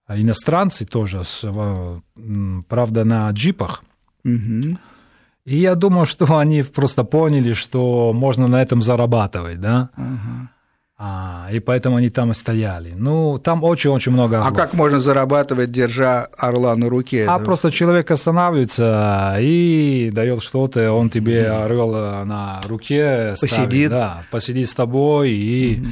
[0.09, 1.23] иностранцы тоже,
[2.67, 3.83] правда, на джипах.
[4.23, 4.77] Угу.
[5.45, 9.89] И я думаю, что они просто поняли, что можно на этом зарабатывать, да.
[9.97, 10.49] Угу.
[10.99, 12.93] А, и поэтому они там и стояли.
[12.97, 14.51] Ну, там очень-очень много орлов.
[14.51, 17.25] А как можно зарабатывать, держа орла на руке?
[17.27, 17.45] А да?
[17.45, 21.91] просто человек останавливается и дает что-то, он тебе орел
[22.25, 25.83] на руке посидит, ставит, да, посидит с тобой и.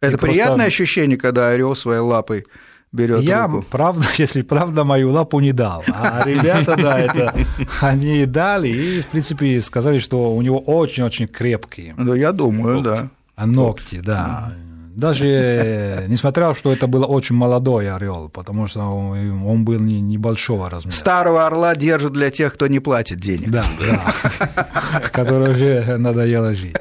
[0.00, 0.64] Это и приятное просто...
[0.68, 2.46] ощущение, когда орел своей лапой
[2.94, 3.64] берет Я, руку.
[3.70, 5.84] правда, если правда, мою лапу не дал.
[5.88, 7.34] А ребята, да, это
[7.80, 11.94] они дали и, в принципе, сказали, что у него очень-очень крепкие.
[11.98, 12.88] Да, я думаю, ногти.
[12.88, 13.08] да.
[13.36, 14.52] А ногти, да.
[14.94, 20.94] Даже несмотря, что это был очень молодой орел, потому что он, был не, небольшого размера.
[20.94, 23.50] Старого орла держат для тех, кто не платит денег.
[23.50, 25.00] Да, да.
[25.12, 26.76] Который уже надоело жить.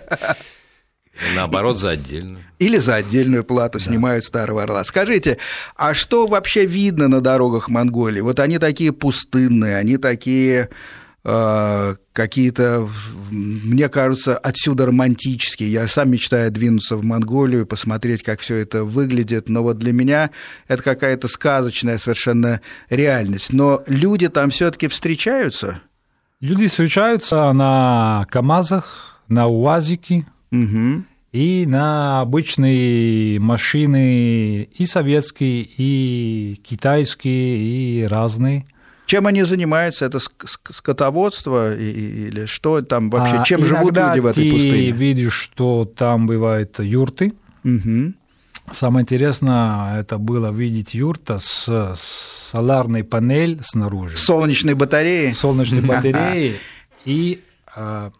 [1.36, 2.43] Наоборот, за отдельную.
[2.60, 3.86] Или за отдельную плату да.
[3.86, 4.84] снимают старого орла.
[4.84, 5.38] Скажите,
[5.76, 8.21] а что вообще видно на дорогах Монголии?
[8.21, 10.69] Вот они такие пустынные, они такие
[11.23, 12.89] э, какие-то,
[13.30, 15.71] мне кажется, отсюда романтические.
[15.71, 19.49] Я сам мечтаю двинуться в Монголию, посмотреть, как все это выглядит.
[19.49, 20.32] Но вот для меня
[20.67, 23.54] это какая-то сказочная совершенно реальность.
[23.54, 25.82] Но люди там все-таки встречаются?
[26.39, 31.04] Люди встречаются на КАМАЗах, на УАЗике, Угу.
[31.34, 38.66] И на обычные машины и советские, и китайские, и разные.
[39.08, 40.06] Чем они занимаются?
[40.06, 43.38] Это скотоводство или что там вообще?
[43.38, 44.72] А Чем живут люди в этой пустыне?
[44.72, 47.34] Ты видишь, что там бывают юрты.
[47.63, 48.13] Угу.
[48.72, 54.18] Самое интересное, это было видеть юрта с соларной панель снаружи.
[54.18, 55.32] Солнечной батареи.
[55.32, 56.60] Солнечной батареи
[57.04, 57.42] и
[57.76, 58.12] э,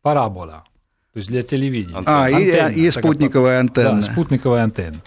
[0.00, 0.64] парабола.
[1.12, 2.02] То есть для телевидения.
[2.06, 3.96] А, антенна, и, и спутниковая антенна.
[3.96, 5.02] Да, спутниковая антенна.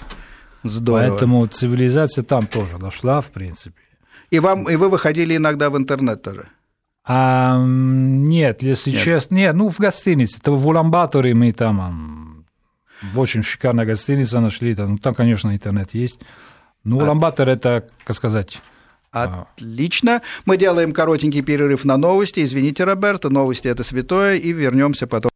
[0.64, 1.10] Здорово.
[1.10, 3.82] Поэтому цивилизация там тоже дошла, в принципе.
[4.30, 6.48] И, вам, и вы выходили иногда в интернет тоже?
[7.04, 9.04] А, нет, если нет.
[9.04, 12.46] честно, нет, ну в гостинице, то в Уламбаторе мы там
[13.14, 16.20] в очень шикарной гостинице нашли, там, ну, там, конечно, интернет есть.
[16.84, 17.52] Ну, Уламбатор а...
[17.52, 18.62] это, как сказать...
[19.12, 19.48] А.
[19.56, 20.22] Отлично.
[20.44, 22.44] Мы делаем коротенький перерыв на новости.
[22.44, 25.32] Извините, Роберто, новости это святое, и вернемся потом.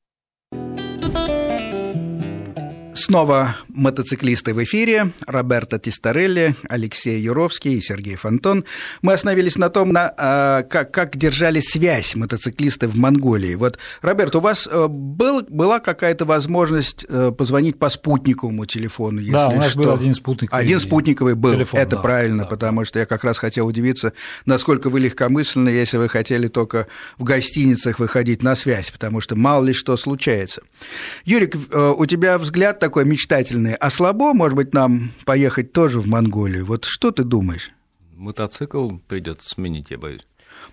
[3.09, 5.09] Снова мотоциклисты в эфире.
[5.25, 8.65] Роберто Тисторелли, Алексей Юровский и Сергей Фонтон.
[9.01, 13.55] Мы остановились на том, на, а, как, как держали связь мотоциклисты в Монголии.
[13.55, 19.21] Вот, Роберт, у вас а, был, была какая-то возможность а, позвонить по спутниковому телефону?
[19.21, 19.79] Если да, у нас что?
[19.79, 20.63] был один спутниковый.
[20.63, 24.13] Один спутниковый был, телефон, это да, правильно, да, потому что я как раз хотел удивиться,
[24.45, 26.85] насколько вы легкомысленны, если вы хотели только
[27.17, 30.61] в гостиницах выходить на связь, потому что мало ли что случается.
[31.25, 36.65] Юрик, у тебя взгляд такой мечтательный, а слабо, может быть, нам поехать тоже в Монголию?
[36.65, 37.71] Вот что ты думаешь?
[38.15, 40.21] Мотоцикл придется сменить, я боюсь.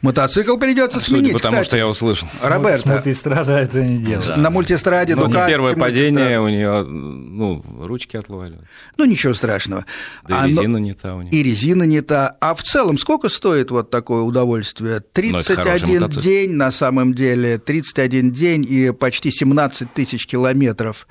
[0.02, 1.66] Мотоцикл придется Судя сменить, потому кстати.
[1.68, 2.28] что я услышал.
[2.42, 2.76] Роберто.
[2.78, 4.26] С мультистрада это не делает.
[4.28, 4.36] Да.
[4.36, 8.66] На мультистраде Ну, Дукати, первое падение у нее, ну, ручки отваливают.
[8.98, 9.86] Ну, ничего страшного.
[10.28, 11.32] Да А, и но- резина не та у нее.
[11.32, 12.36] И резина не та.
[12.40, 14.94] А в целом, сколько стоит вот такое удовольствие?
[15.16, 16.24] Ну, это хороший 31 мотоцикл.
[16.24, 21.06] день на самом деле, 31 день и почти 17 тысяч километров.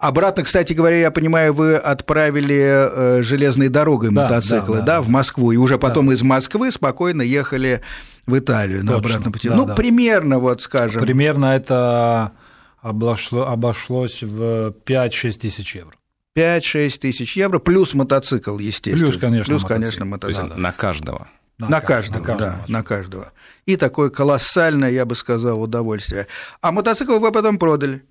[0.00, 5.02] Обратно, кстати говоря, я понимаю, вы отправили э, железной дорогой Да, мотоциклы, да, да, да.
[5.02, 7.82] в Москву, и уже потом из Москвы спокойно ехали
[8.26, 9.48] в Италию на Точно, обратном пути.
[9.50, 9.74] да, ну, да.
[9.74, 11.02] примерно, вот скажем.
[11.02, 12.32] Примерно это
[12.80, 15.92] обошло, обошлось в 5-6 тысяч евро.
[16.38, 19.10] 5-6 тысяч евро, плюс мотоцикл, естественно.
[19.10, 19.68] Плюс, конечно, Плюс, мотоцикл.
[20.00, 20.60] конечно, То есть мотоцикл.
[20.60, 21.28] на каждого.
[21.58, 22.72] На, каждого, каждого да, человека.
[22.72, 23.32] на каждого.
[23.66, 26.26] И такое колоссальное, я бы сказал, удовольствие.
[26.62, 28.02] А мотоцикл вы потом продали?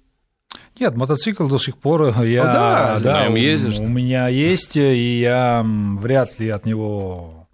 [0.80, 3.86] Нет, мотоцикл до сих пор я, да, на нем у- ездишь, у, да?
[3.86, 7.48] меня есть, и я вряд ли от него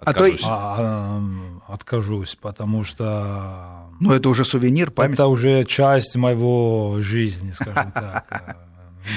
[0.00, 0.42] А то Откажусь.
[0.46, 1.20] а,
[1.66, 5.14] откажусь, потому что Ну, это уже сувенир, память.
[5.14, 8.67] это уже часть моего жизни, скажем так, э,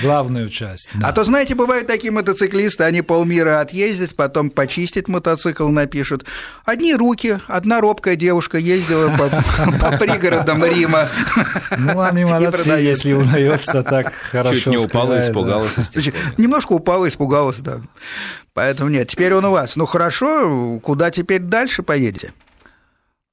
[0.02, 0.90] главную часть.
[0.94, 1.10] да.
[1.10, 6.26] А то, знаете, бывают такие мотоциклисты, они полмира отъездят, потом почистить мотоцикл напишут.
[6.66, 9.30] Одни руки, одна робкая девушка ездила по,
[9.80, 11.08] по пригородам Рима.
[11.78, 15.76] Ну, они молодцы, если удается так хорошо Чуть не упала, испугалась.
[16.38, 17.82] Немножко упала, испугалась, да.
[18.54, 19.76] Поэтому нет, теперь он у вас.
[19.76, 22.34] Ну хорошо, куда теперь дальше поедете?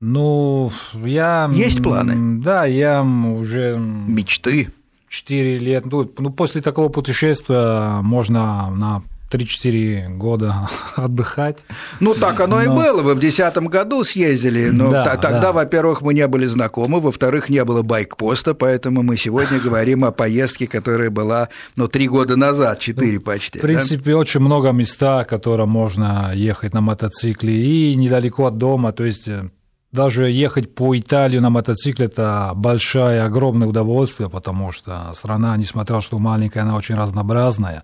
[0.00, 1.50] Ну, я...
[1.52, 2.40] Есть планы?
[2.40, 4.68] Да, я уже Мечты.
[5.08, 11.58] 4 лет, ну, ну, после такого путешествия можно на 3-4 года отдыхать.
[12.00, 13.02] Ну, так оно и Но- было.
[13.02, 14.70] Вы в 2010 году съездили.
[14.70, 15.52] Но Да, тогда, да.
[15.52, 20.66] во-первых, мы не были знакомы, во-вторых, не было байк-поста, поэтому мы сегодня говорим о поездке,
[20.66, 23.58] которая была, ну, три года назад, четыре почти.
[23.58, 29.04] В принципе, очень много места, которые можно ехать на мотоцикле, и недалеко от дома, то
[29.04, 29.50] есть э,
[29.98, 36.02] даже ехать по Италии на мотоцикле– это большое, огромное удовольствие, потому что страна, несмотря на
[36.02, 37.82] что маленькая, она очень разнообразная.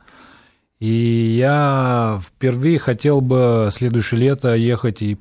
[0.79, 5.19] И я впервые хотел бы следующее лето ехать и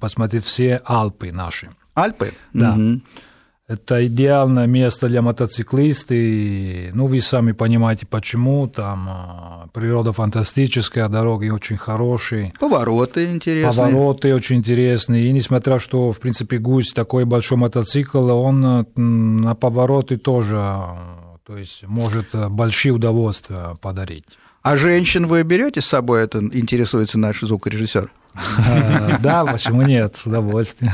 [0.00, 1.70] посмотреть все Алпы наши.
[1.94, 2.32] Альпы?
[2.52, 2.72] Да.
[2.72, 3.02] Мгм.
[3.66, 6.14] Это идеальное место для мотоциклиста.
[6.14, 8.68] И, ну, вы сами понимаете, почему.
[8.68, 12.52] Там а, природа фантастическая, дороги очень хорошие.
[12.60, 13.72] Повороты интересные.
[13.72, 15.26] Повороты очень интересные.
[15.26, 21.38] И несмотря, что, в принципе, гусь такой большой мотоцикл, он м, на повороты тоже а,
[21.46, 24.26] то есть, может а, большие удовольствия подарить.
[24.62, 26.22] А женщин вы берете с собой?
[26.22, 28.10] Это интересуется наш звукорежиссер.
[28.34, 30.92] А, Да, почему нет, с удовольствием.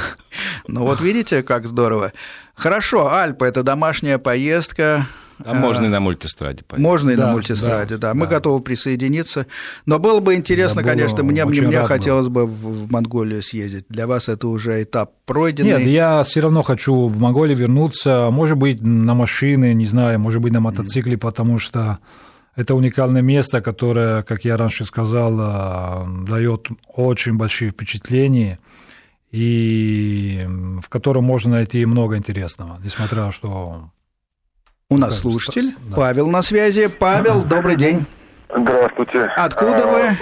[0.73, 2.12] Ну вот видите, как здорово.
[2.55, 5.07] Хорошо, Альпы– это домашняя поездка.
[5.45, 6.85] А можно и на мультистраде поехать.
[6.85, 8.33] Можно и на Да, мультистраде, да, да, Мы да.
[8.37, 9.47] готовы присоединиться.
[9.87, 13.87] Но было бы интересно, Я был конечно, мне, мне, мне хотелось бы в, Монголию съездить.
[13.89, 15.79] Для вас это уже этап пройденный.
[15.79, 20.43] Нет, я все равно хочу в Монголию вернуться, может быть, на машине, не знаю, может
[20.43, 21.99] быть, на мотоцикле, потому что
[22.55, 28.59] это уникальное место, которое, как я раньше сказал, э, дает очень большие впечатления,
[29.31, 30.47] и
[30.83, 33.91] в котором можно найти много интересного, несмотря на что...
[34.93, 35.72] У нас слушатель.
[35.89, 35.97] да.
[35.97, 36.89] Павел на связи.
[36.89, 38.05] Павел, добрый день.
[38.53, 39.24] Здравствуйте.
[39.37, 40.18] Откуда А, вы?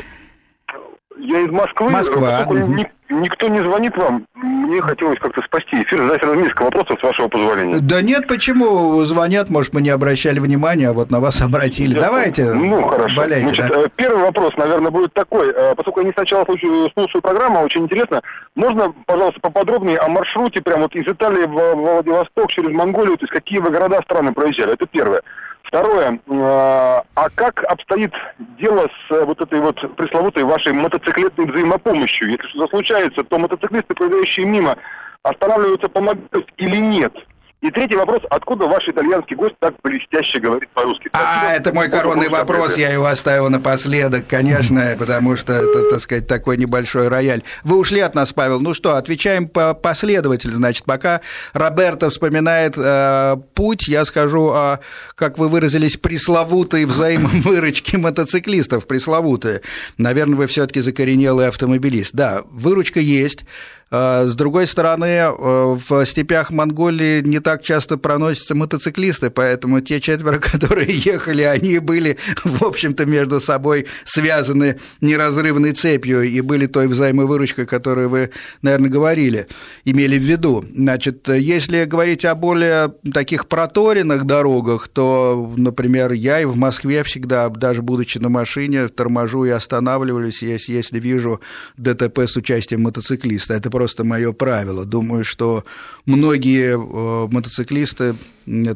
[1.19, 1.91] Я из Москвы.
[1.91, 7.03] Москва, ни- никто не звонит вам, мне хотелось как-то спасти эфир, задать несколько вопросов, с
[7.03, 7.79] вашего позволения.
[7.81, 11.95] Да нет, почему звонят, может, мы не обращали внимания, а вот на вас обратили.
[11.95, 13.17] Я- Давайте, Ну, хорошо.
[13.21, 13.81] валяйте, Значит, да.
[13.81, 15.51] э, первый вопрос, наверное, будет такой.
[15.55, 18.23] Э, Поскольку я не сначала слушаю, программу, очень интересно.
[18.55, 23.33] Можно, пожалуйста, поподробнее о маршруте прямо вот из Италии в Владивосток через Монголию, то есть
[23.33, 24.75] какие вы города, страны проезжали?
[24.75, 25.23] Это первое.
[25.69, 28.13] Второе, э, а как обстоит
[28.59, 32.31] дело с э, вот этой вот пресловутой вашей мотоциклетной взаимопомощью?
[32.31, 34.79] Если что-то случается, то мотоциклисты, проезжающие мимо,
[35.23, 37.15] останавливаются, помогают или нет?
[37.61, 41.11] И третий вопрос, откуда ваш итальянский гость так блестяще говорит по-русски?
[41.13, 46.29] А, это мой коронный вопрос, я его оставил напоследок, конечно, потому что это, так сказать,
[46.29, 47.43] такой небольшой рояль.
[47.65, 51.21] Вы ушли от нас, Павел, ну что, отвечаем по последовательно, значит, пока
[51.53, 54.79] Роберто вспоминает э, путь, я скажу о,
[55.17, 59.63] как вы выразились, пресловутой взаимовыручке мотоциклистов, пресловутые.
[59.97, 62.15] Наверное, вы все таки закоренелый автомобилист.
[62.15, 63.47] Да, выручка есть, а,
[63.91, 70.39] с другой стороны, э, в степях Монголии не так часто проносятся мотоциклисты, поэтому те четверо,
[70.53, 77.65] которые ехали, они были, в общем-то, между собой связаны неразрывной цепью и были той взаимовыручкой,
[77.65, 78.31] которую вы,
[78.61, 79.47] наверное, говорили,
[79.87, 80.65] имели в виду.
[80.75, 87.49] Значит, если говорить о более таких проторенных дорогах, то, например, я и в Москве всегда,
[87.49, 91.41] даже будучи на машине, торможу и останавливаюсь, если вижу
[91.79, 93.55] ДТП с участием мотоциклиста.
[93.55, 94.85] Это просто мое правило.
[94.85, 95.63] Думаю, что
[96.05, 98.15] многие э, мотоциклисты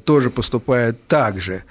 [0.05, 1.65] тоже поступают так же.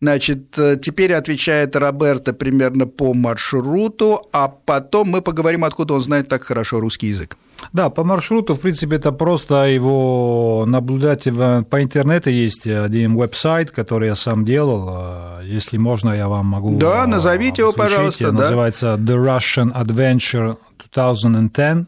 [0.00, 6.28] Значит, э, теперь отвечает Роберто примерно по маршруту, а потом мы поговорим, откуда он знает
[6.28, 7.36] так хорошо русский язык.
[7.72, 14.08] Да, по маршруту, в принципе, это просто его наблюдать по интернету есть один веб-сайт, который
[14.08, 14.88] я сам делал.
[14.90, 16.78] Э, если можно, я вам могу.
[16.78, 18.30] Да, назовите его, пожалуйста.
[18.30, 19.12] Называется да?
[19.12, 20.56] The Russian Adventure
[20.94, 21.86] 2010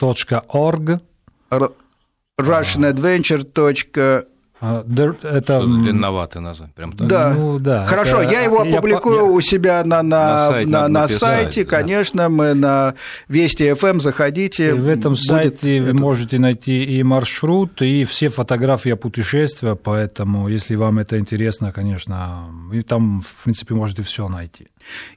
[0.00, 1.00] russianadventure.org.
[2.38, 4.26] russianadventure.org
[4.62, 4.84] а,
[5.22, 7.06] это длинноватый название, прям так.
[7.06, 7.32] Да.
[7.34, 7.86] Ну, да.
[7.86, 8.30] Хорошо, это...
[8.30, 9.22] я его опубликую я...
[9.22, 11.70] у себя на, на, на, сайт на, на сайте, да.
[11.70, 12.94] конечно, мы на
[13.28, 14.68] Вести FM эм, заходите.
[14.68, 20.74] И в этом сайте вы можете найти и маршрут, и все фотографии путешествия, поэтому, если
[20.74, 24.68] вам это интересно, конечно, вы там, в принципе, можете все найти.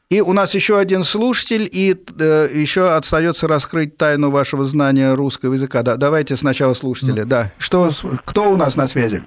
[0.10, 5.54] И у нас еще один слушатель, и э, еще остается раскрыть тайну вашего знания русского
[5.54, 5.82] языка.
[5.82, 7.26] Да, давайте сначала слушателя.
[7.26, 7.52] Да.
[7.58, 7.90] Что,
[8.26, 9.24] кто у нас на связи?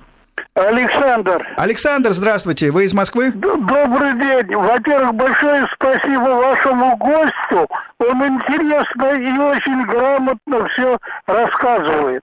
[0.54, 1.46] Александр.
[1.56, 2.70] Александр, здравствуйте.
[2.70, 3.30] Вы из Москвы?
[3.32, 4.54] Добрый день.
[4.56, 7.68] Во-первых, большое спасибо вашему гостю.
[7.98, 12.22] Он интересно и очень грамотно все рассказывает.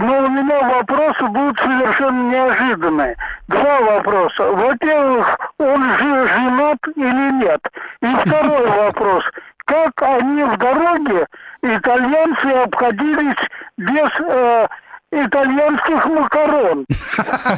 [0.00, 3.16] Но у меня вопросы будут совершенно неожиданные.
[3.48, 4.44] Два вопроса.
[4.44, 7.60] Во-первых, он же женат или нет?
[8.00, 9.24] И второй вопрос.
[9.64, 11.26] Как они в дороге,
[11.62, 13.36] итальянцы, обходились
[13.76, 14.68] без э,
[15.12, 16.84] итальянских макарон?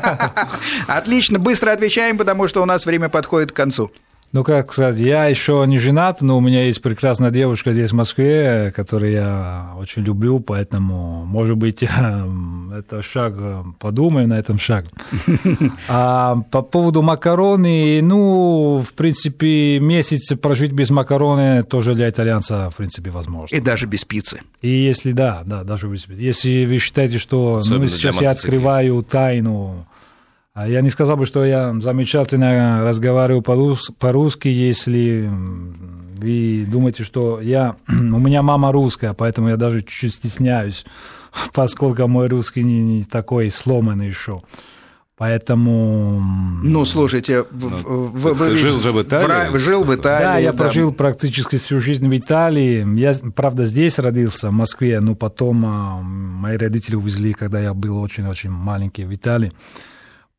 [0.88, 3.90] Отлично, быстро отвечаем, потому что у нас время подходит к концу.
[4.34, 7.94] Ну, как сказать, я еще не женат, но у меня есть прекрасная девушка здесь, в
[7.94, 11.84] Москве, которую я очень люблю, поэтому, может быть,
[12.76, 13.34] это шаг,
[13.78, 14.86] подумаем на этом шаг.
[15.86, 22.76] А по поводу макароны, ну, в принципе, месяц прожить без макароны тоже для итальянца, в
[22.76, 23.54] принципе, возможно.
[23.54, 24.40] И даже без пиццы.
[24.62, 26.20] И если, да, да, даже без пиццы.
[26.20, 29.86] Если вы считаете, что ну, сейчас я открываю тайну
[30.56, 35.28] я не сказал бы, что я замечательно разговариваю по-русски, если
[36.16, 37.76] вы думаете, что я...
[37.88, 40.86] У меня мама русская, поэтому я даже чуть-чуть стесняюсь,
[41.52, 44.42] поскольку мой русский не, не такой сломанный еще.
[45.16, 46.20] Поэтому...
[46.64, 49.50] Ну, слушайте, ну, вы, вы, жил же в Италии?
[49.50, 50.24] В, жил в Италии.
[50.24, 50.58] Да, я да.
[50.58, 52.84] прожил практически всю жизнь в Италии.
[52.98, 57.98] Я, правда, здесь родился, в Москве, но потом а, мои родители увезли, когда я был
[57.98, 59.52] очень-очень маленький в Италии.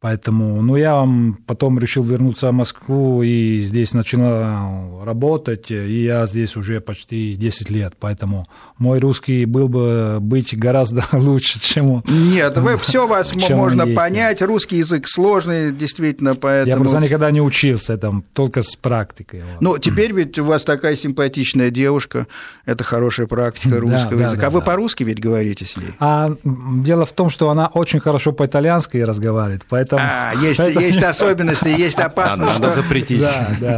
[0.02, 1.08] Поэтому, ну, я
[1.48, 7.70] потом решил вернуться в Москву и здесь начал работать, и я здесь уже почти 10
[7.70, 13.84] лет, поэтому мой русский был бы быть гораздо лучше, чем Нет, вы все вас можно
[13.84, 13.96] есть.
[13.96, 16.76] понять, русский язык сложный, действительно, поэтому...
[16.76, 19.44] Я просто никогда не учился там, только с практикой.
[19.62, 22.28] Ну, теперь ведь у вас такая симпатичная девушка,
[22.66, 24.42] это хорошая практика русского да, языка.
[24.42, 24.66] Да, а вы да.
[24.66, 25.96] по-русски ведь говорите с ней?
[26.00, 30.00] А дело в том, что она очень хорошо по-итальянски разговаривает, поэтому там...
[30.02, 32.60] А, есть, есть особенности, есть опасность.
[32.60, 33.24] Надо запретить.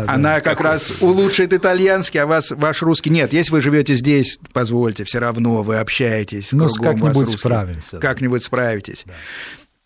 [0.07, 3.33] Она как раз улучшит итальянский, а вас, ваш русский нет.
[3.33, 6.49] Если вы живете здесь, позвольте, все равно вы общаетесь.
[6.51, 7.99] Ну, как-нибудь справимся.
[7.99, 9.05] Как-нибудь справитесь.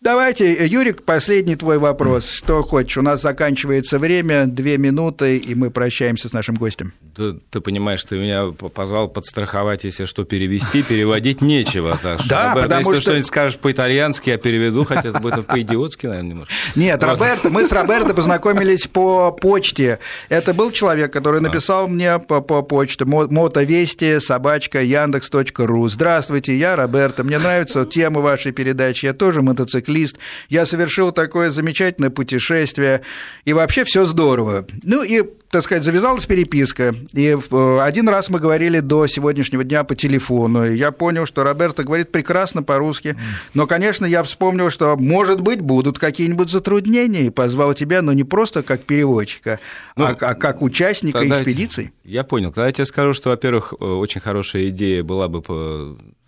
[0.02, 0.12] Да.
[0.12, 2.28] Давайте, Юрик, последний твой вопрос.
[2.28, 2.98] Что хочешь?
[2.98, 6.92] У нас заканчивается время, две минуты, и мы прощаемся с нашим гостем.
[7.16, 11.98] Ты, ты понимаешь, ты меня позвал подстраховать, если что перевести, переводить нечего.
[12.02, 13.02] Так что, да, Роберто, потому если что...
[13.02, 16.54] что-нибудь скажешь по-итальянски, я переведу, хотя это будет по-идиотски, наверное, немножко.
[16.74, 19.98] Нет, Роберто, мы с Роберто познакомились по почте.
[20.28, 25.88] Это был человек, который написал мне по, по почте мотовести собачка яндекс.ру.
[25.88, 27.24] Здравствуйте, я Роберто.
[27.24, 29.06] Мне нравится тема вашей передачи.
[29.06, 30.18] Я тоже мотоциклист чек-лист.
[30.48, 33.02] Я совершил такое замечательное путешествие,
[33.44, 34.66] и вообще все здорово.
[34.82, 35.22] Ну и
[35.52, 36.94] так сказать, завязалась переписка.
[37.12, 40.64] И э, один раз мы говорили до сегодняшнего дня по телефону.
[40.64, 43.18] И я понял, что Роберто говорит прекрасно по-русски.
[43.52, 47.26] Но, конечно, я вспомнил, что, может быть, будут какие-нибудь затруднения.
[47.26, 49.60] И позвал тебя, но не просто как переводчика,
[49.94, 51.92] ну, а, а как участника экспедиции.
[52.02, 52.48] Я понял.
[52.48, 55.42] Тогда я тебе скажу, что, во-первых, э, очень хорошая идея была бы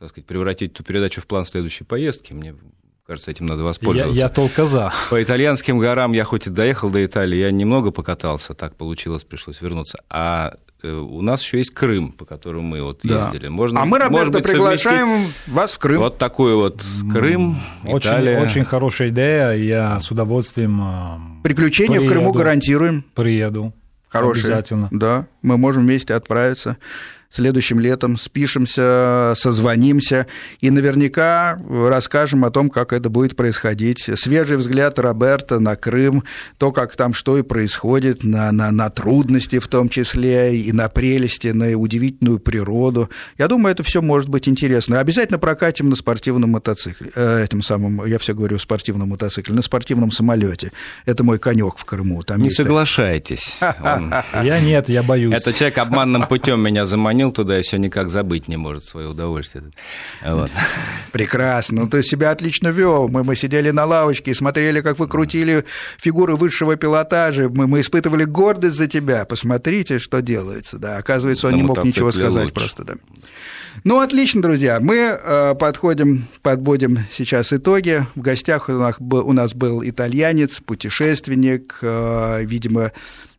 [0.01, 2.35] так сказать, превратить эту передачу в план следующей поездки.
[2.35, 2.55] Мне
[3.07, 4.17] Кажется, этим надо воспользоваться.
[4.17, 4.91] Я, я только за.
[5.11, 9.61] По итальянским горам я хоть и доехал до Италии, я немного покатался, так получилось, пришлось
[9.61, 9.99] вернуться.
[10.09, 13.25] А э, у нас еще есть Крым, по которому мы вот да.
[13.25, 13.49] ездили.
[13.49, 15.99] Можно, а мы, Роберто, быть, приглашаем вас в Крым.
[15.99, 16.83] Вот такой вот
[17.13, 18.41] Крым, очень, Италия.
[18.41, 23.05] Очень хорошая идея, я с удовольствием э, Приключения приеду, в Крыму гарантируем.
[23.15, 23.75] Приеду.
[24.09, 24.47] Хорошие.
[24.47, 24.89] Обязательно.
[24.91, 26.79] Да, мы можем вместе отправиться
[27.35, 30.27] следующим летом спишемся, созвонимся
[30.61, 34.09] и наверняка расскажем о том, как это будет происходить.
[34.15, 36.25] Свежий взгляд Роберта на Крым,
[36.59, 40.89] то, как там что и происходит, на, на, на трудности в том числе, и на
[40.89, 43.11] прелести, на удивительную природу.
[43.39, 45.01] Я думаю, это все может быть интересно.
[45.01, 50.11] Обязательно прокатим на спортивном мотоцикле, э, этим самым, я все говорю, спортивном мотоцикле, на спортивном
[50.11, 50.73] самолете.
[51.07, 52.23] Это мой конек в Крыму.
[52.23, 53.59] Там Не соглашайтесь.
[53.61, 55.35] Я нет, я боюсь.
[55.35, 59.09] Это человек обманным путем меня заманил позвонил туда и все никак забыть не может свое
[59.09, 59.65] удовольствие.
[60.25, 60.51] Вот.
[61.13, 61.83] Прекрасно.
[61.83, 63.09] Ну, ты себя отлично вел.
[63.09, 65.65] Мы, мы сидели на лавочке и смотрели, как вы крутили
[65.99, 67.49] фигуры высшего пилотажа.
[67.49, 69.25] Мы, мы испытывали гордость за тебя.
[69.25, 70.79] Посмотрите, что делается.
[70.79, 72.55] Да, оказывается, он на не мог ничего сказать лучше.
[72.55, 72.85] просто.
[72.85, 72.95] Да.
[73.85, 74.79] Ну, отлично, друзья.
[74.81, 78.07] Мы э, подходим, подводим сейчас итоги.
[78.15, 82.93] В гостях у нас, у нас был итальянец, путешественник, э, видимо,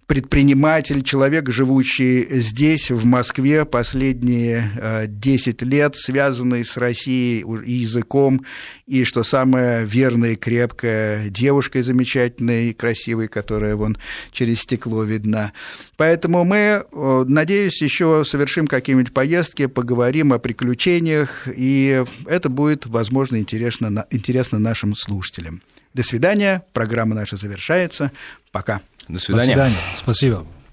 [0.08, 8.46] предприниматель, человек, живущий здесь, в Москве, последние 10 э, лет, связанный с Россией и языком,
[8.86, 13.98] и, что самое верное и крепкое, девушкой замечательной и красивой, которая вон
[14.32, 15.54] через стекло видна.
[15.98, 23.38] Поэтому мы, э, надеюсь, еще совершим какие-нибудь поездки, поговорим о приключениях, и это будет, возможно,
[23.38, 25.62] интересно, интересно нашим слушателям.
[25.96, 26.62] До свидания.
[26.74, 28.12] Программа наша завершается.
[28.52, 28.82] Пока.
[29.08, 29.56] До свидания.
[29.56, 29.78] До свидания.
[29.96, 30.46] Спасибо.